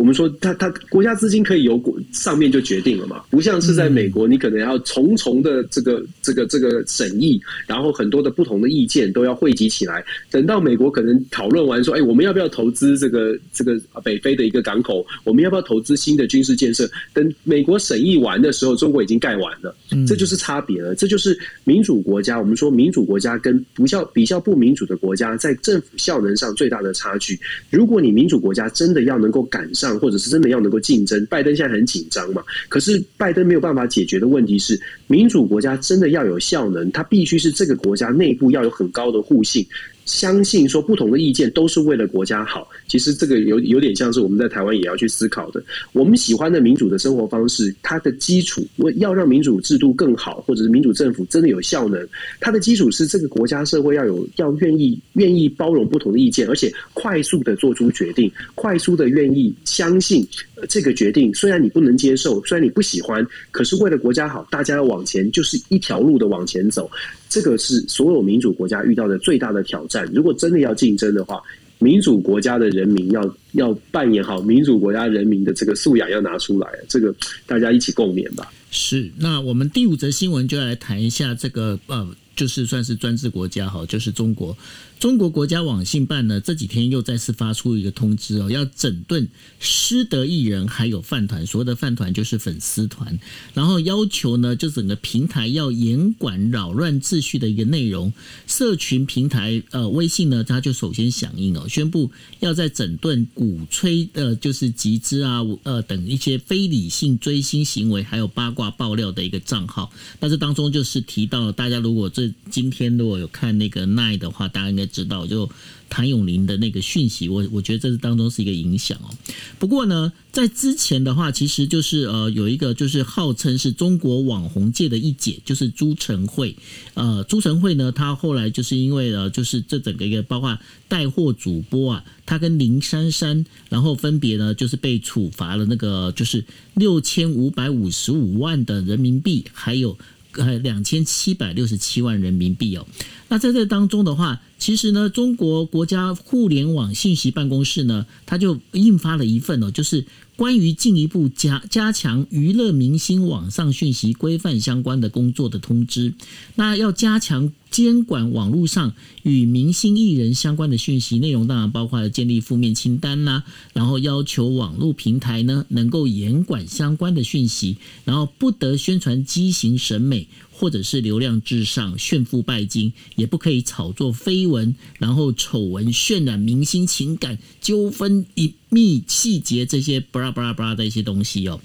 [0.00, 10.02] 我们说，他他国家资金可以由国上面就决定了嘛，不像是在美国，你可能要重重的这个这个这个审议，然后很多的不同的意见都要汇集起来。
[10.30, 15.04] 等到美国可能讨论完说，哎，我们要不要投资这个这个北非的一个港口？
[15.22, 16.90] 我们要不要投资新的军事建设？
[17.12, 19.76] 等美国审议完的时候，中国已经盖完了。
[20.08, 22.40] 这就是差别了，这就是民主国家。
[22.40, 27.38] 我们说民主国家跟不效比较不民主的国家在政府效能上最大的差距。
[27.68, 32.42] 如果你民主国家真的要能够赶上，或者是真的要能够竞争，拜登现在很紧张嘛？
[32.68, 39.66] 可是拜登没有办法解决的问题是，民主国家真的要有效能，它必须是这个国家内部要有很高的互信。
[40.10, 45.62] 相信说不同的意见都是为了国家好，其实这个有有点像是我们在台湾也要去思考的。
[45.92, 52.06] 我们喜欢的民主的生活方式，它的基础要让民主制度更好，或者是民主政府真的有效能，
[52.40, 60.26] 它的基础是这个国家社会要有要愿意愿意包容不同的意见，而且快速的做出决定，快速的愿意相信
[60.68, 61.32] 这个决定。
[61.34, 66.90] 虽然你不能接受，虽然你不喜欢，可是为了国家好，大家要往前，就是一条路的往前走。
[67.30, 70.06] 这个是所有民主国家遇到的最大的挑战。
[70.12, 71.40] 如果真的要竞争的话，
[71.78, 77.14] 民主国家的人民要要扮演好民主国家人民的这个素养要拿出来，这个
[77.46, 78.52] 大家一起共勉吧。
[78.70, 82.06] 是，那我们第五则新闻就要来谈一下这个呃，
[82.36, 84.54] 就是算是专制国家哈，就是中国。
[85.00, 89.26] 中国国家网信办呢，这几天又再次发出一个通知哦，要整顿
[89.58, 93.18] 失德艺人还有饭团，所谓的饭团就是粉丝团，
[93.54, 98.12] 然后要求呢，就整个平台要严管扰乱秩序的一个内容。
[98.46, 109.90] 社群平台呃，微信呢，它就首先响应哦，宣布要在整顿鼓吹的，就是集资啊呃等一些非理性追星行为，还有八卦爆料的一个账号。
[110.20, 114.89] 那这当中就是提到，大家如果这今天如果有看那个奈的话，大家应该。
[114.92, 115.48] 知道就
[115.88, 119.10] 谭咏麟的那个讯息，我我觉得这是当中是一个影响哦。
[119.58, 126.56] 不过呢，在之前的话，其实就是呃有一个就是号称是中国网红界的一姐，就是朱晨慧。
[126.94, 139.98] 呃，朱晨慧呢，她后来就是因为呃就是这整个一个包括带货主播啊，她跟林珊珊，然后分别呢就是被处罚了那个就是六千五百五十五万的人民币，还有
[140.36, 142.86] 呃两千七百六十七万人民币哦。
[143.28, 150.04] 那在这当中的话，其实呢，中国国家互联网信息办公室呢，它就印发了一份哦，就是
[150.34, 156.12] 关于进一步加加强娱乐明星网上讯息规范相关的工作的通知。
[156.56, 170.26] 那要加强监管网络上与明星艺人相关的讯息内容，当然包括了建立负面清单啦，然后要求网络平台呢能够严管相关的讯息，然后不得宣传畸形审美。
[170.52, 181.58] 或者是流量至上、炫富拜金，也不可以炒作绯闻，然后丑闻渲染明星情感纠纷、隐秘细节这些巴拉巴拉巴拉的一些东西哦。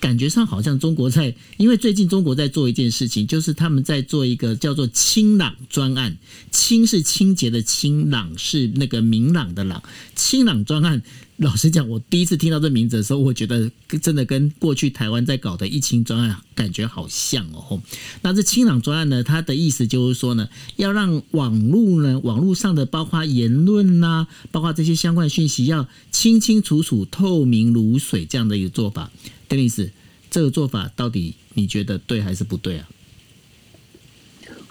[0.00, 6.16] 感觉上好像中国在，因为最近中国在做一件事情，就是他们在做一个叫做“清朗专案”。
[6.50, 9.82] 清是清洁的清，朗是那个明朗的朗。
[10.16, 11.02] 清朗专案。
[11.36, 13.70] 老实讲，我第一次听到这名字的时候，我觉得
[14.02, 17.80] 真的跟过去台湾在搞的疫情专案感觉好像哦。
[18.20, 29.10] 那这清朗专案呢，它的意思就是说呢，要让网络呢，网络上的包括言论呐，包括这些相关讯息，要清清楚楚、透明如水这样的一个做法。
[29.50, 29.90] 邓律师，
[30.30, 32.88] 这个做法到底你觉得对还是不对啊？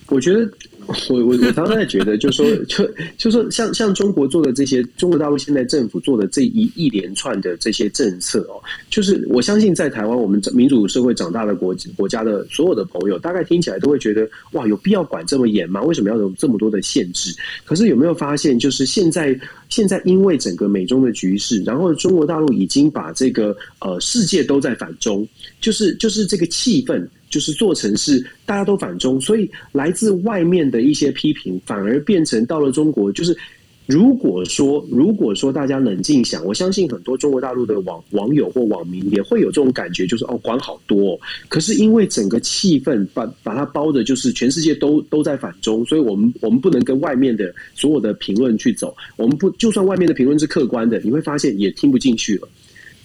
[0.07, 0.49] 我觉得。
[1.09, 15.81] 我我我当然觉得，就说就就说像像中国做的这些，中国大陆现在政府做的这一一连串的这些政策哦，就是我相信在台湾我们民主社会长大的国国家的所有的朋友，大概听起来都会觉得哇，有必要管这么严吗？
[15.83, 17.35] 为什么要有这么多的限制？
[17.65, 25.27] 可是有没有发现，就是现在现在因为整个美中的局势，然后中国大陆已经把这个呃世界都在反中，
[25.61, 27.05] 就是就是这个气氛。
[27.29, 33.11] 就是做成是大家都反中，所以来自外面的一些批评反而变成到了中国。
[33.11, 33.37] 就是
[33.85, 41.19] 如果说如果说大家冷静想，我相信很多中国大陆的网网友或网民也会有这种感觉，就是哦管好多。
[41.47, 48.95] 可是因为整个气氛把把它包的，就是全世界都都在反中，所以我们我们不能跟外面的所有的评论去走。
[49.17, 52.47] 我们不就算外面的评论是客观的，你会发现也听不进去了。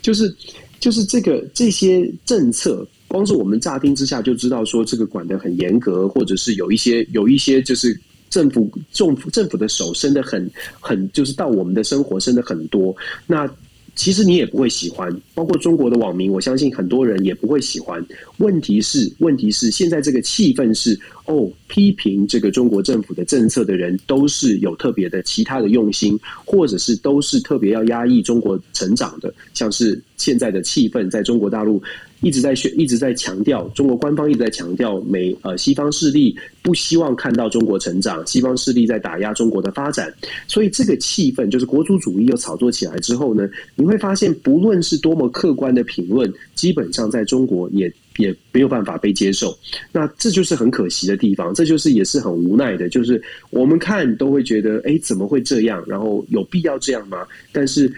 [0.03, 0.35] 就是
[0.81, 2.87] 就是这个这些政策。
[3.15, 7.97] 光是我们乍听之下就知道说这个管得很严格，或者是有一些有一些就是
[8.29, 10.51] 政府政府政府的手伸的很
[10.81, 12.93] 很就是到我们的生活伸的很多，
[13.29, 13.49] 那
[13.95, 18.05] 其实你也不会喜欢，包括中国的网民，我相信很多人也不会喜欢。
[18.39, 31.81] 问题是问题是现在这个气氛是哦，批评这个中国政府的政策的人都是有特别的其他的用心，或者是都是特别要压抑中国成长的，像是现在的气氛在中国大陆。
[32.25, 40.13] 一直在宣，一直在强调，中国官方一直在强调，美呃西方势力不希望看到中国成长，西方势力在打压中国的发展，
[40.49, 47.93] 所以这个气氛就是国族主义又炒作起来之后呢，你会发现，不论是多么客观的评论，基本上在中国也。
[48.19, 49.57] 也没有办法被接受，
[49.93, 55.83] 那这就是很可惜的地方，这就是也是很无奈的，就是我们看都会觉得，哎，怎么会这样？
[55.87, 57.27] 然后有必要这样吗？
[57.53, 57.93] 但是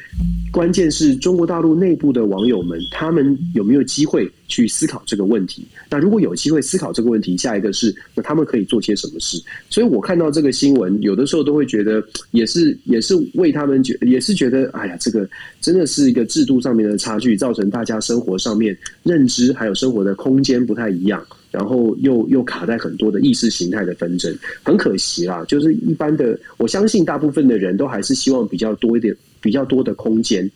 [0.50, 5.66] 关键是中国大陆内部的网友们，他们有没有机会去思考这个问题？
[5.90, 9.38] 那如果有机会思考这个问题，下一个是那他们可以做些什么事？
[9.68, 15.28] 所以我看到这个新闻，有的时候都会觉得，也是也是为他们觉，也是觉得，哎呀，这个
[15.60, 20.06] 真的是一个制度上面的差距，造成大家生活上面认知还有生活。
[20.06, 24.32] 的空间不太一样，然后又又卡在很多的意识形态的纷争，
[24.62, 25.44] 很可惜啦。
[25.48, 30.48] 就是一般的，我相信大部分的人都还是希望比较多一点、比较多的空间，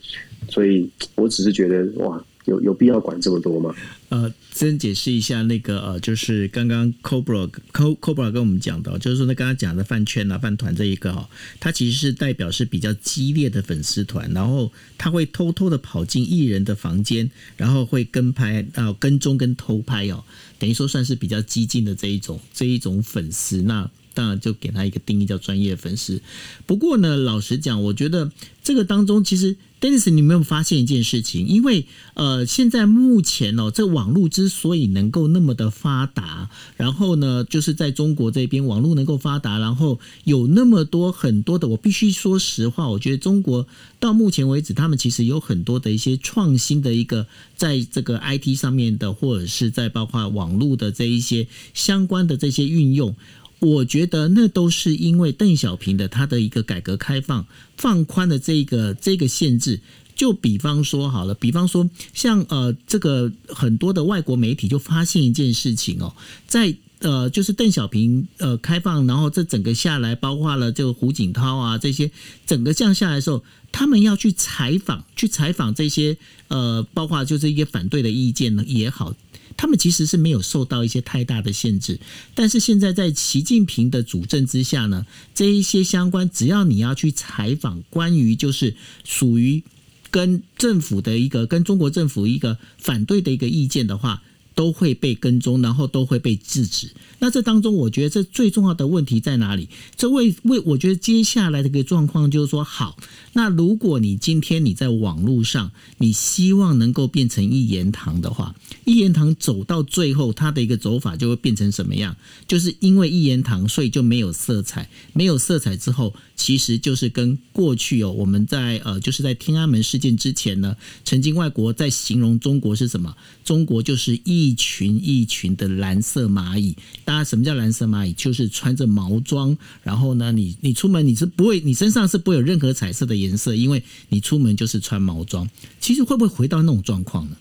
[0.49, 2.25] 所以我只是觉得哇。
[2.47, 3.75] 有有必要管这么多吗？
[4.09, 11.29] 呃，先解释一下那个呃，就是刚刚 Cobra Co Cobra 跟我们讲的，就是说那刚刚讲的饭圈啊、饭团这一个哈，
[11.61, 20.25] 它其实是代表是比较激烈的粉丝团，然后他会偷偷的跑进艺人的房间，然后会跟拍啊、跟踪跟偷拍哦，
[20.59, 23.89] 等于说算是比较激进的这一种这一种粉丝那。
[24.15, 26.21] 当然，就给他一个定义叫专业粉丝。
[26.67, 28.31] 不过呢，老实讲，我觉得
[28.63, 31.47] 这个当中，其实 Dennis，你没有发现一件事情？
[31.47, 43.67] 因为呃，现在目前哦，这网络之所以能够那么的发达，然后呢，就是在中国这边网络能够发达，然后有那么多很多的，我必须说实话，我觉得中国
[43.99, 53.17] 到目前为止，他们其实有很多的一些创新的一个，在这个 IT 上面的，或者是在包括网络的这一些相关的这些运用。
[53.61, 57.47] 我觉得那都是因为邓小平的他的一个改革开放
[57.77, 59.81] 放宽的这个这个限制。
[60.17, 66.15] 就比方说好了，比方说像呃这个很多的外国媒体就发现一件事情哦，
[66.47, 72.11] 在呃就是邓小平呃开放，然后这整个下来，包括了这个胡锦涛啊这些
[72.47, 73.43] 整个这样下来的时候，
[73.73, 79.15] 他们要去采访去采访这些呃包括就是一些反对的意见呢也好。
[79.61, 82.01] 他们其实是没有受到一些太大的限制。
[82.35, 85.05] 但是现在在习近平的主政之下呢，
[85.35, 89.63] 这一些相关，只要你要去采访关于就是属于
[90.11, 94.23] 跟政府的一个跟中国政府一个反对的一个意见的话。
[94.61, 96.91] 都会被跟踪，然后都会被制止。
[97.19, 99.71] 那这当中，我觉得这最重要的问题在哪里？
[99.97, 102.99] 这为为我觉得接下来的一个状况就是说，好，
[103.33, 108.55] 那如果你今天你在网络上，你希望能够变成一言堂的话，
[108.85, 112.15] 一言堂走到最后，它的一个走法就会变成什么样？
[112.47, 123.17] 就是因为一言堂，所以就没有色彩，没有色彩之后，其实就是跟过去哦，我们在呃，就是在天安门事件之前呢，曾经外国在形容中国是什么？
[123.43, 124.50] 中国就是一。
[124.51, 128.13] 一群一群的蓝色蚂蚁，大家什么叫蓝色蚂蚁？
[128.15, 135.49] 就是穿着毛装，然后呢，你你出门你是不会，你身上是不会有任何彩色的颜色，因为你出门就是穿毛装。
[135.79, 137.37] 其实会不会回到那种状况呢？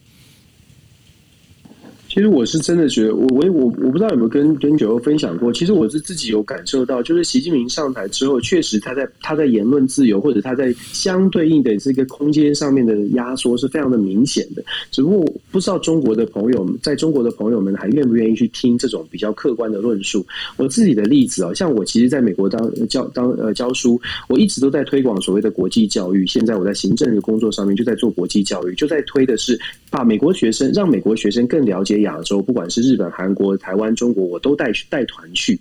[2.19, 5.53] 其实我是真的觉得，我我我我不知道有没有跟跟九欧分享过。
[5.53, 14.61] 其实我是自己有感受到，就是习近平上台之后，确实他在他在言论自由或者他在相对应的这个空间上面的压缩是非常的明显的。
[14.91, 20.25] 只不过不知道中国的朋友，在中国的朋友们还愿不愿意去听这种比较客观的论述？
[20.57, 23.97] 我自己的例子啊，像我其实在美国当教当呃教书，
[24.27, 26.27] 我一直都在推广所谓的国际教育。
[26.27, 29.57] 现在我在行政的工作上面就在做国际教育，就在推的是
[29.89, 31.97] 把美国学生让美国学生更了解。
[31.99, 35.59] 亚亚洲，不管是日本、韩国、台湾、中国，我都带去带团去。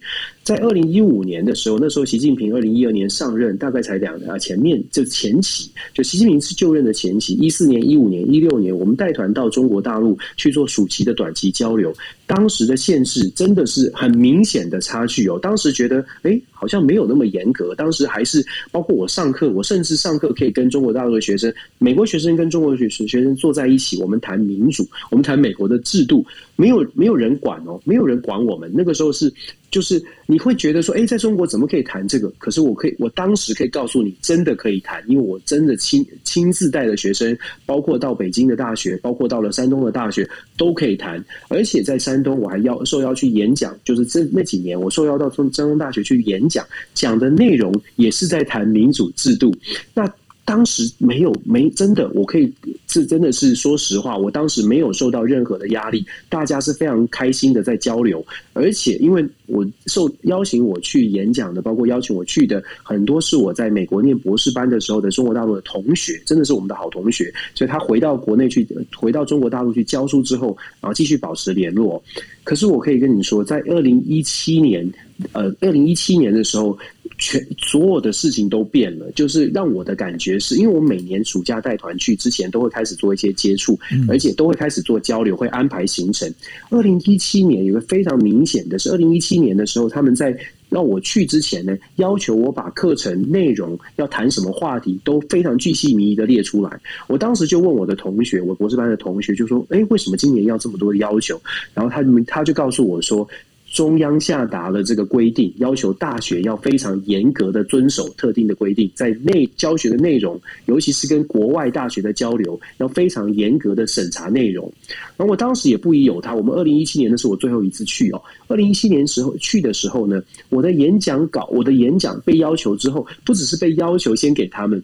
[0.48, 11.92] 在二零一五年的时候，那时候习近平二零一二年上任，大概才两啊前面就前期，就习近平是就任的前期，一四年、一五年、一六年，我们带团到中国大陆去做暑期的短期交流。
[12.26, 15.38] 当时的县市真的是很明显的差距哦。
[15.42, 17.74] 当时觉得，哎，好像没有那么严格。
[17.74, 26.24] 当时还是包括我上课，我甚至上课可以跟中国大陆的学生、美国学生跟中国学学生坐在一起，我们谈民主，我们谈美国的制度，
[26.58, 28.70] 没有没有人管哦，没有人管我们。
[28.74, 29.32] 那个时候是。
[29.70, 32.32] 就是你会觉得说，哎，在中国怎么可以谈这个？
[32.38, 37.36] 可是我可以，我当时可以告诉你，真的可以谈，因为我真的亲亲自带的学生，
[37.66, 41.22] 包括到北京的大学，包括到了山东的大学，都可以谈。
[41.48, 49.54] 而且在山东，我还要受邀去演讲，就是这那几年，我受邀到中山东大学去演讲，讲的内容也是在谈民主制度。
[49.92, 50.10] 那。
[50.48, 52.50] 当时没有没真的，我可以
[52.86, 58.24] 是真的是说实话，我当时没有受到任何的压力，大家是非常开心的在交流，
[58.54, 72.02] 而且因为我受邀请我去演讲的，包括邀请我去的很多是我在美国念博士班的时候的中国大陆的同学，真的是我们的好同学，所以他回到国内去，回到中国大陆去教书之后，然后继续保持联络。
[72.48, 74.90] 可是我可以跟你说，在二零一七年，
[75.32, 76.78] 呃，二零一七年的时候。
[77.20, 83.76] 全所有的事情都变了，就是让我的感觉是，因为我每年暑假带团去之前，都会开始做一些接触，
[84.08, 86.32] 而且都会开始做交流，会安排行程。
[86.70, 90.30] 二零一七年有个非常明显的是，二零一七年的时候，他们在
[90.68, 96.78] 那我去之前呢，要求我把课程内容要谈什么话题都非常具体迷的列出来。
[97.06, 101.40] 我当时就问我的同学，我博士班的同学就说：“哎，为什么今年要这么多的要求？”
[101.74, 103.28] 然后他们他就告诉我说。
[103.70, 114.72] 中央下达了这个规定，要求大学要非常严格的遵守特定的规定，在内教学的内容，尤其是跟国外大学的交流，要非常严格的审查内容。
[115.16, 118.22] 而我当时也不疑有他，我们二零一七年的是我最后一次去哦。
[118.48, 124.82] 二零一七年时候去的时候呢，我的演讲稿，我的演讲被要求之后，不只是被要求先给他们。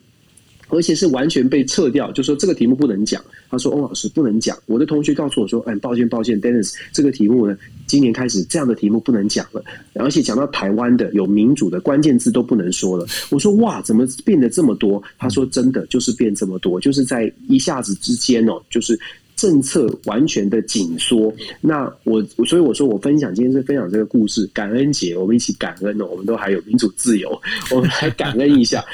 [0.69, 3.23] 而且是完全被撤掉，就说这个题目不能讲。
[3.51, 7.57] 他说：“翁老师不能讲。”我的同学告诉我说：“哎，抱歉，抱歉，Dennis，这个题目呢，
[7.87, 9.63] 今年开始这样的题目不能讲了。
[9.95, 18.99] 而且讲到台湾的有民主的关键字都不能说了。”我说：“哇，怎么变得这么多？”他说：“真的就是变这么多，就是在一下子之间哦，就是
[19.37, 27.41] 政策完全的紧缩。”那我所以我说我分享今天是分享这个故事，感恩节我们一起感恩哦，我们都还有民主自由，
[27.71, 28.85] 我们来感恩一下。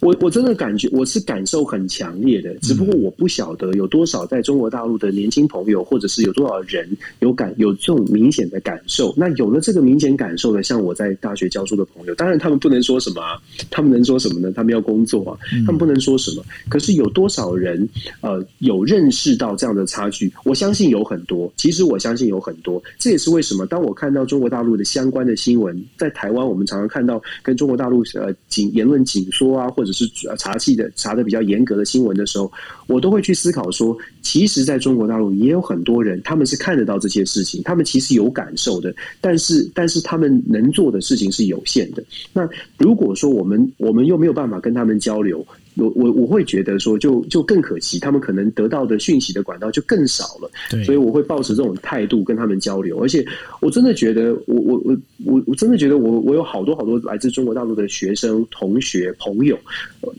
[0.00, 6.88] 我我真的感觉我是感受很强烈的，只不过我不晓得有多少在中国大陆的年轻朋友，或者是有多少人
[7.20, 9.14] 有感有这种明显的感受。
[9.16, 13.22] 那有了这个明显感受的，像我在大学教书的朋友，当然他们不能说什么，
[13.70, 14.52] 他们能说什么呢？
[14.54, 16.44] 他们要工作啊，他们不能说什么。
[16.68, 17.88] 可是有多少人
[18.20, 20.32] 呃有认识到这样的差距？
[20.44, 21.52] 我相信有很多。
[21.56, 22.82] 其实我相信有很多。
[22.98, 30.06] 这也是为什么当我看到中国大陆的相关的新闻，在台湾我们常常看到跟中国大陆呃紧言论紧缩啊，或者只是
[30.36, 32.52] 查气的查的比较严格的新闻的时候，
[32.88, 42.04] 我都会去思考说，其实在中国大陆也有很多人，他们是看得到这些事情，他们其实有感受的，但是但是他们能做的事情是有限的。
[42.32, 45.46] 那如果说我们我们又没有办法跟他们交流。
[45.76, 50.50] 我我我会觉得说，就就更可惜，他们可能得到的讯息的管道就更少了。
[50.70, 52.98] 对，所以我会抱持这种态度跟他们交流。
[53.02, 53.24] 而且
[53.60, 54.96] 我真的觉得，我我我
[55.26, 59.58] 我我真的觉得，我我有好多好多来自中国大陆的学生、同学、朋友，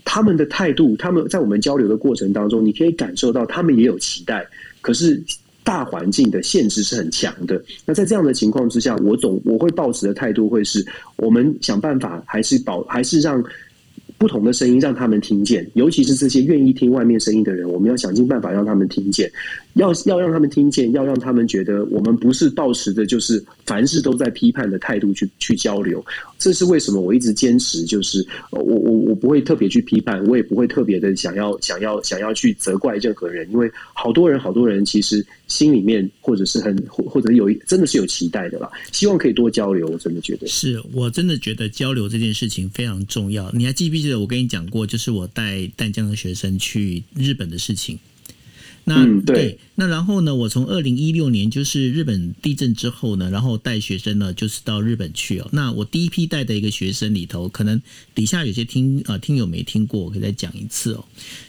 [0.04, 4.46] 他们的态度，他们在我们交流的过程当中，你可以感受到他们也有期待，
[4.80, 5.20] 可是
[5.64, 7.60] 大环境的限制是很强的。
[7.84, 10.86] 那在这样的情况之下，我总我会抱持的态度会是，
[11.16, 13.42] 我们想办法还是保还是让。
[14.18, 19.30] 不同的声音让他们听见，尤其是这些愿意听外面声音的人，我们要想尽办法让他们听见，
[19.74, 26.04] 要要让他们听见，要让他们觉得我们不是抱持的，就是凡事都在批判的态度去去交流。
[26.36, 39.86] 这是为什么我一直坚持，就是我我我不会特别去批判，我也不会特别的想要想要想要去责怪任何人，因为好多人好多人其实心里面或者是很或或者有真的是有期待的啦，希望可以多交流。
[39.88, 43.50] 我真的觉得，是我真的觉得交流这件事情非常重要。
[43.52, 47.98] 你还记不记得我跟你讲过，就是我带淡江的学生去日本的事情？
[48.84, 50.34] 那对，那然后呢？
[50.34, 55.48] 我从二零一六年就是日本地震之后呢，然后带学生呢，就是到日本去哦。
[55.52, 57.80] 那我第一批带的一个学生里头，可能
[58.12, 61.04] 底下有些听啊听友没听过，我可以再讲一次哦。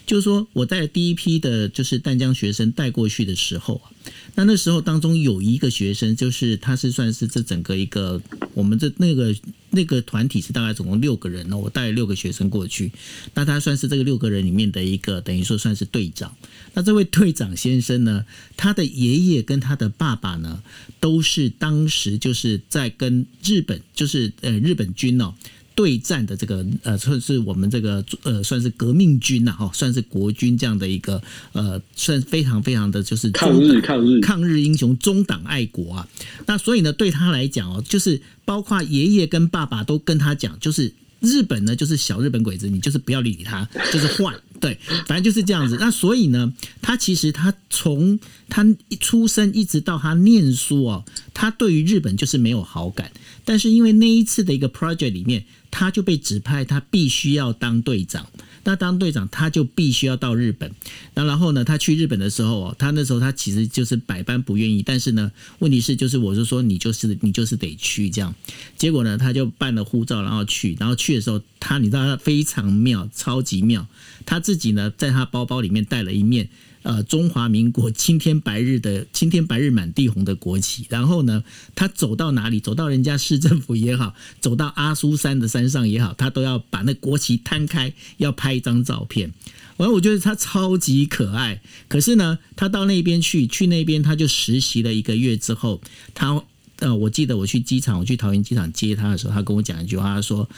[0.05, 3.89] 就是说我带第一批的，就是淡江学生带过去的时候啊，
[4.35, 8.21] 那那时候当中有一个学生，就是他是算是这整个一个
[8.53, 9.35] 我们这那个。
[9.71, 12.91] 那个团体是大概总共六个人呢，我带了六个学生过去，
[13.35, 16.35] 那他算是这个六个人里面的一个，等于说算是队长。
[16.73, 18.18] 那这位队长先生呢，
[18.57, 20.61] 他的爷爷跟他的爸爸呢，
[20.99, 25.33] 都是当时就是在跟日本，就是呃日本军哦。
[25.75, 36.09] 对战的这个呃，算是我们这个呃，算是革命军呐，哈，算是国军这样的一个呃，算非常非常的就是抗日抗日抗日英雄，中党爱国啊。
[36.47, 44.33] 那所以呢，对他来讲哦，就是包括爷爷跟爸爸都跟他讲，就是日本呢，就是小日本鬼子，你就是不要理他， 就是换。
[44.59, 45.77] 对，反正就是这样子。
[45.79, 53.11] 那所以呢，他其实他从他一出生一直到他念书哦，他对于日本就是没有好感。
[53.45, 55.45] 但是因为那一次的一个 project 里面。
[55.71, 58.27] 他就被指派，他必须要当队长。
[58.65, 60.71] 那当队长，他就必须要到日本。
[61.13, 64.83] 那然后呢，他去日本的时候，他那时候他其实就是百般不愿意。
[64.83, 68.35] 但是呢，问题是就是我是说，你就是你就是得去这样。
[68.77, 70.75] 结果呢，他就办了护照，然后去。
[70.79, 73.87] 然后去的时候，他你知道他非常妙，超级妙。
[74.25, 76.49] 他自己呢，在他包包里面带了一面。
[76.81, 81.43] 呃，中华民国青天白日的 青天白日满地红的国旗，然后呢，
[81.75, 89.33] 他走到哪里，走到人家市政府也好， 走到阿苏山的山上也好，他都要把那国旗摊开，要拍一张照片。
[89.77, 91.61] 完，我觉得他超级可爱。
[91.87, 95.81] 可是呢，他到那边去，去那边他就实习了一个月之后，
[96.13, 96.41] 他
[96.79, 100.49] 呃，我记得我去机场，我去桃园机场接他的时候，他跟我讲一句话，他说：“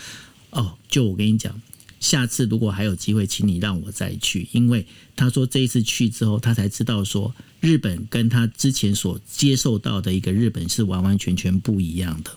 [0.52, 1.60] 哦，就我跟你讲。”
[2.02, 4.86] 下次如果还有机会，请你让我再去，因为
[5.16, 12.32] 他说这一次去之后，他才知道说日本跟他之前所接受到的一个日本是完完全全不一样的。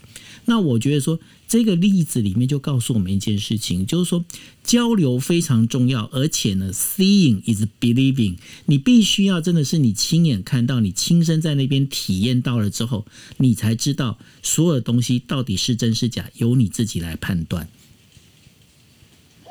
[0.47, 4.23] 那我觉得说这个例子里面就告诉我们一件事情，就是说
[4.63, 8.37] 交流非常重要，而且呢，seeing is believing，
[8.67, 13.07] 你必须要真的是你亲眼看到，你亲身在那边体验到了之后，
[13.39, 17.67] 你才知道所有的东西到底是真是假，由你自己来判断。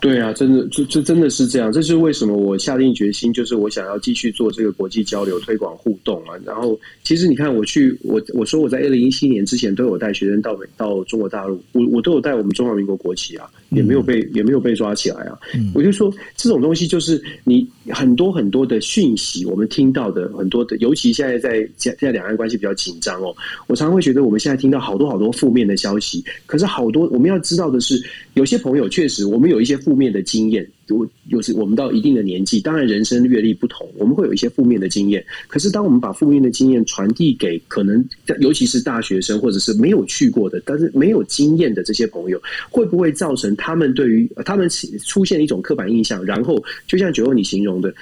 [0.04, 1.72] 对啊，真的，这这真的是这样。
[1.72, 6.36] 这是为什么我下定决心，就是我想要继续做这个国际交流、推广、互动啊。
[6.46, 15.40] 然后，其实你看，我去，我我说我在二零一七年之前都有带学生到到中国大陆，我我都有带我们中华民国国旗啊，也没有被也没有被抓起来啊。
[15.74, 23.34] 我就说，这种东西就是你很多很多的讯息，我们听到的很多的，尤其现在在现在两岸关系比较紧张哦，
[23.68, 26.22] 我常常会觉得我们现在听到好多好多负面的消息。
[26.46, 29.93] 可是好多我们要知道的是，有些朋友确实，我们有一些负。
[29.94, 35.24] 负面的经验，我有时我们到一定的年纪，当然人生阅历不同，我们会有一些负面的经验。
[35.48, 38.04] 可是，当我们把负面的经验传递给可能，
[38.40, 42.42] 尤其是大学生或者是没有去过的，但是没有经验的这些朋友，
[42.72, 44.68] 会不会造成他们对于他们
[45.06, 46.26] 出现一种刻板印象？
[46.26, 47.94] 然后，就像九欧你形容的。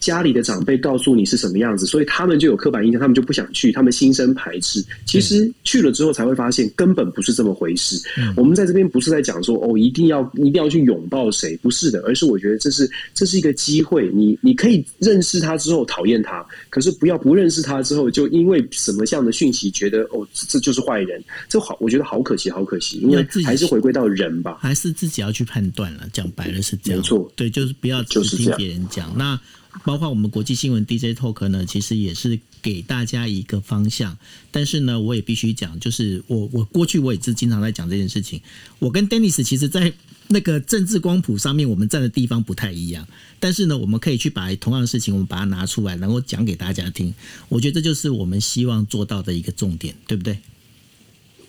[0.00, 4.84] 家里的长辈告诉你是什么样子，所以他们就有刻板印象，他们就不想去，他们心生排斥。
[5.04, 8.00] 其实去了之后才会发现，根本不是这么回事。
[8.36, 26.06] 我们在这边不是在讲说哦，一定要一定要去拥抱谁，不是的，而是我觉得这是这是一个机会，你你可以认识他之后讨厌他，可是不要不认识他之后就因为什么样的讯息觉得哦这就是坏人，这好，我觉得好可惜，好可惜，因为还是回归到人吧，还是自己要去判断了。
[26.12, 29.38] 讲白了是这样，没错，对，就是不要只听别人讲那。
[29.84, 34.16] 包括我们国际新闻 DJ Talk 呢，其实也是给大家一个方向。
[34.50, 38.40] 但是呢，我也必须讲，就是我我过去我也是经常在讲这件事情。
[38.78, 39.92] 我跟 Dennis 其实，在
[40.28, 43.06] 那个政治光谱上面，我们站的地方不太一样。
[43.40, 47.14] 但是呢，我们可以去把同样的事情，我们把它拿出来，然后讲给大家听。
[47.48, 50.38] 我觉得这就是我们希望做到的一个重点，对不对？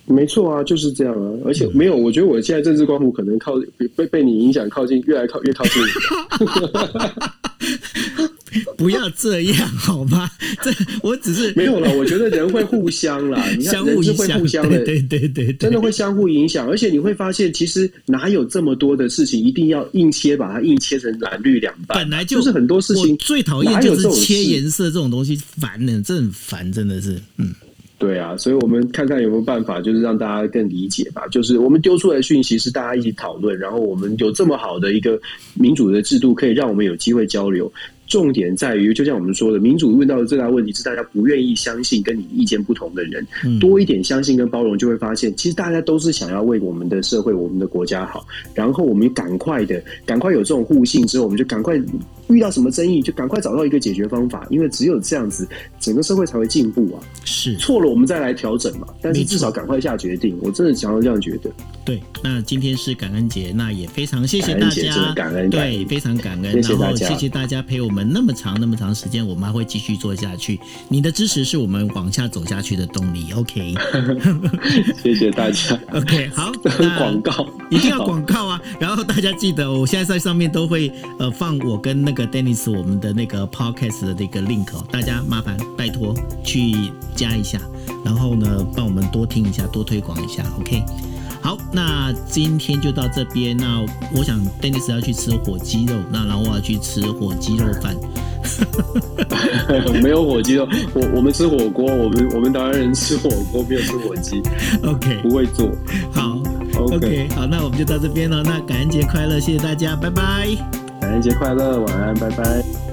[0.09, 1.31] 没错啊，就是这样啊。
[1.45, 3.53] 而且没有，我觉得我现在政治光谱可能靠
[3.95, 5.81] 被被你影响，靠近越来靠越靠近。
[8.75, 10.27] 不要这样好吗？
[10.63, 10.71] 这
[11.03, 11.93] 我只是没有了。
[11.95, 16.67] 我觉得人会互相啦， 你看人是会互相的，对对对，真的会相互影响。
[16.67, 21.99] 而且你会发现，其实哪有这么多的事情一定要硬切，把它硬切成蓝绿两半？
[21.99, 27.53] 本来就是很多事情最讨厌就是切颜色这种东西，烦的，这很烦，真的是，嗯。
[27.99, 31.27] 对啊，所以我们看看有没有办法，就是让大家更理解吧。
[31.27, 35.19] 就是我们丢出来的讯息是大家一起讨论，然后我们有这么好的一个
[35.53, 37.69] 民主的制度，可以让我们有机会交流。
[38.09, 43.25] 重点在于，就像我们说的，民主问到的最大问题是大家不愿意相信跟你意见不同的人。
[43.59, 48.25] 多一点相信跟包容，就会发现，其实大家都是想要为我们的社会、我们的国家好。
[48.55, 51.79] 然后我们赶快的，赶快有这种互信之后，我们就赶快
[52.29, 54.47] 遇到什么争议，就赶快找到一个解决方法。
[54.49, 55.47] 因为只有这样子，
[55.79, 56.97] 整个社会才会进步啊。
[57.25, 58.87] 是错了，我们再来调整嘛。
[59.03, 60.35] 但是至少赶快下决定。
[60.41, 61.51] 我真的想要这样觉得。
[61.85, 65.13] 对，那今天是感恩节，那也非常谢谢大家。
[65.13, 66.51] 感恩，对，非常感恩。
[66.63, 67.98] 谢谢大家，谢谢大家陪我们。
[68.03, 70.59] 那么长那么长时间，我们还会继续做下去。
[70.87, 73.31] 你的支持是我们往下走下去的动力。
[73.33, 73.73] OK，
[75.01, 75.79] 谢谢大家。
[75.93, 76.51] OK，好，
[76.97, 78.61] 广告一定要广告啊！
[78.79, 87.59] 然后大家记得，我现在在上面都会呃放我跟那个 Dennis 我们的那个 Podcast 的那个 link，大家麻烦拜托去加一下，
[88.03, 90.43] 然后呢帮我们多听一下，多推广一下。
[90.59, 90.83] OK。
[91.41, 93.55] 好，那今天就到这边。
[93.55, 93.85] 那
[94.15, 97.95] 我想，Dennis 要去吃火鸡肉，那然后我要去吃火鸡肉饭。
[100.01, 104.41] 没有火鸡肉，我我们吃火锅，我们我们台湾人吃火锅，没有吃火鸡。
[104.83, 105.69] OK，不会做。
[106.11, 106.41] 好
[106.77, 108.43] ，OK，好，那我们就到这边了。
[108.43, 110.47] 那感恩节快乐，谢谢大家，拜拜。
[110.99, 112.88] 感恩节快乐，晚安，拜拜。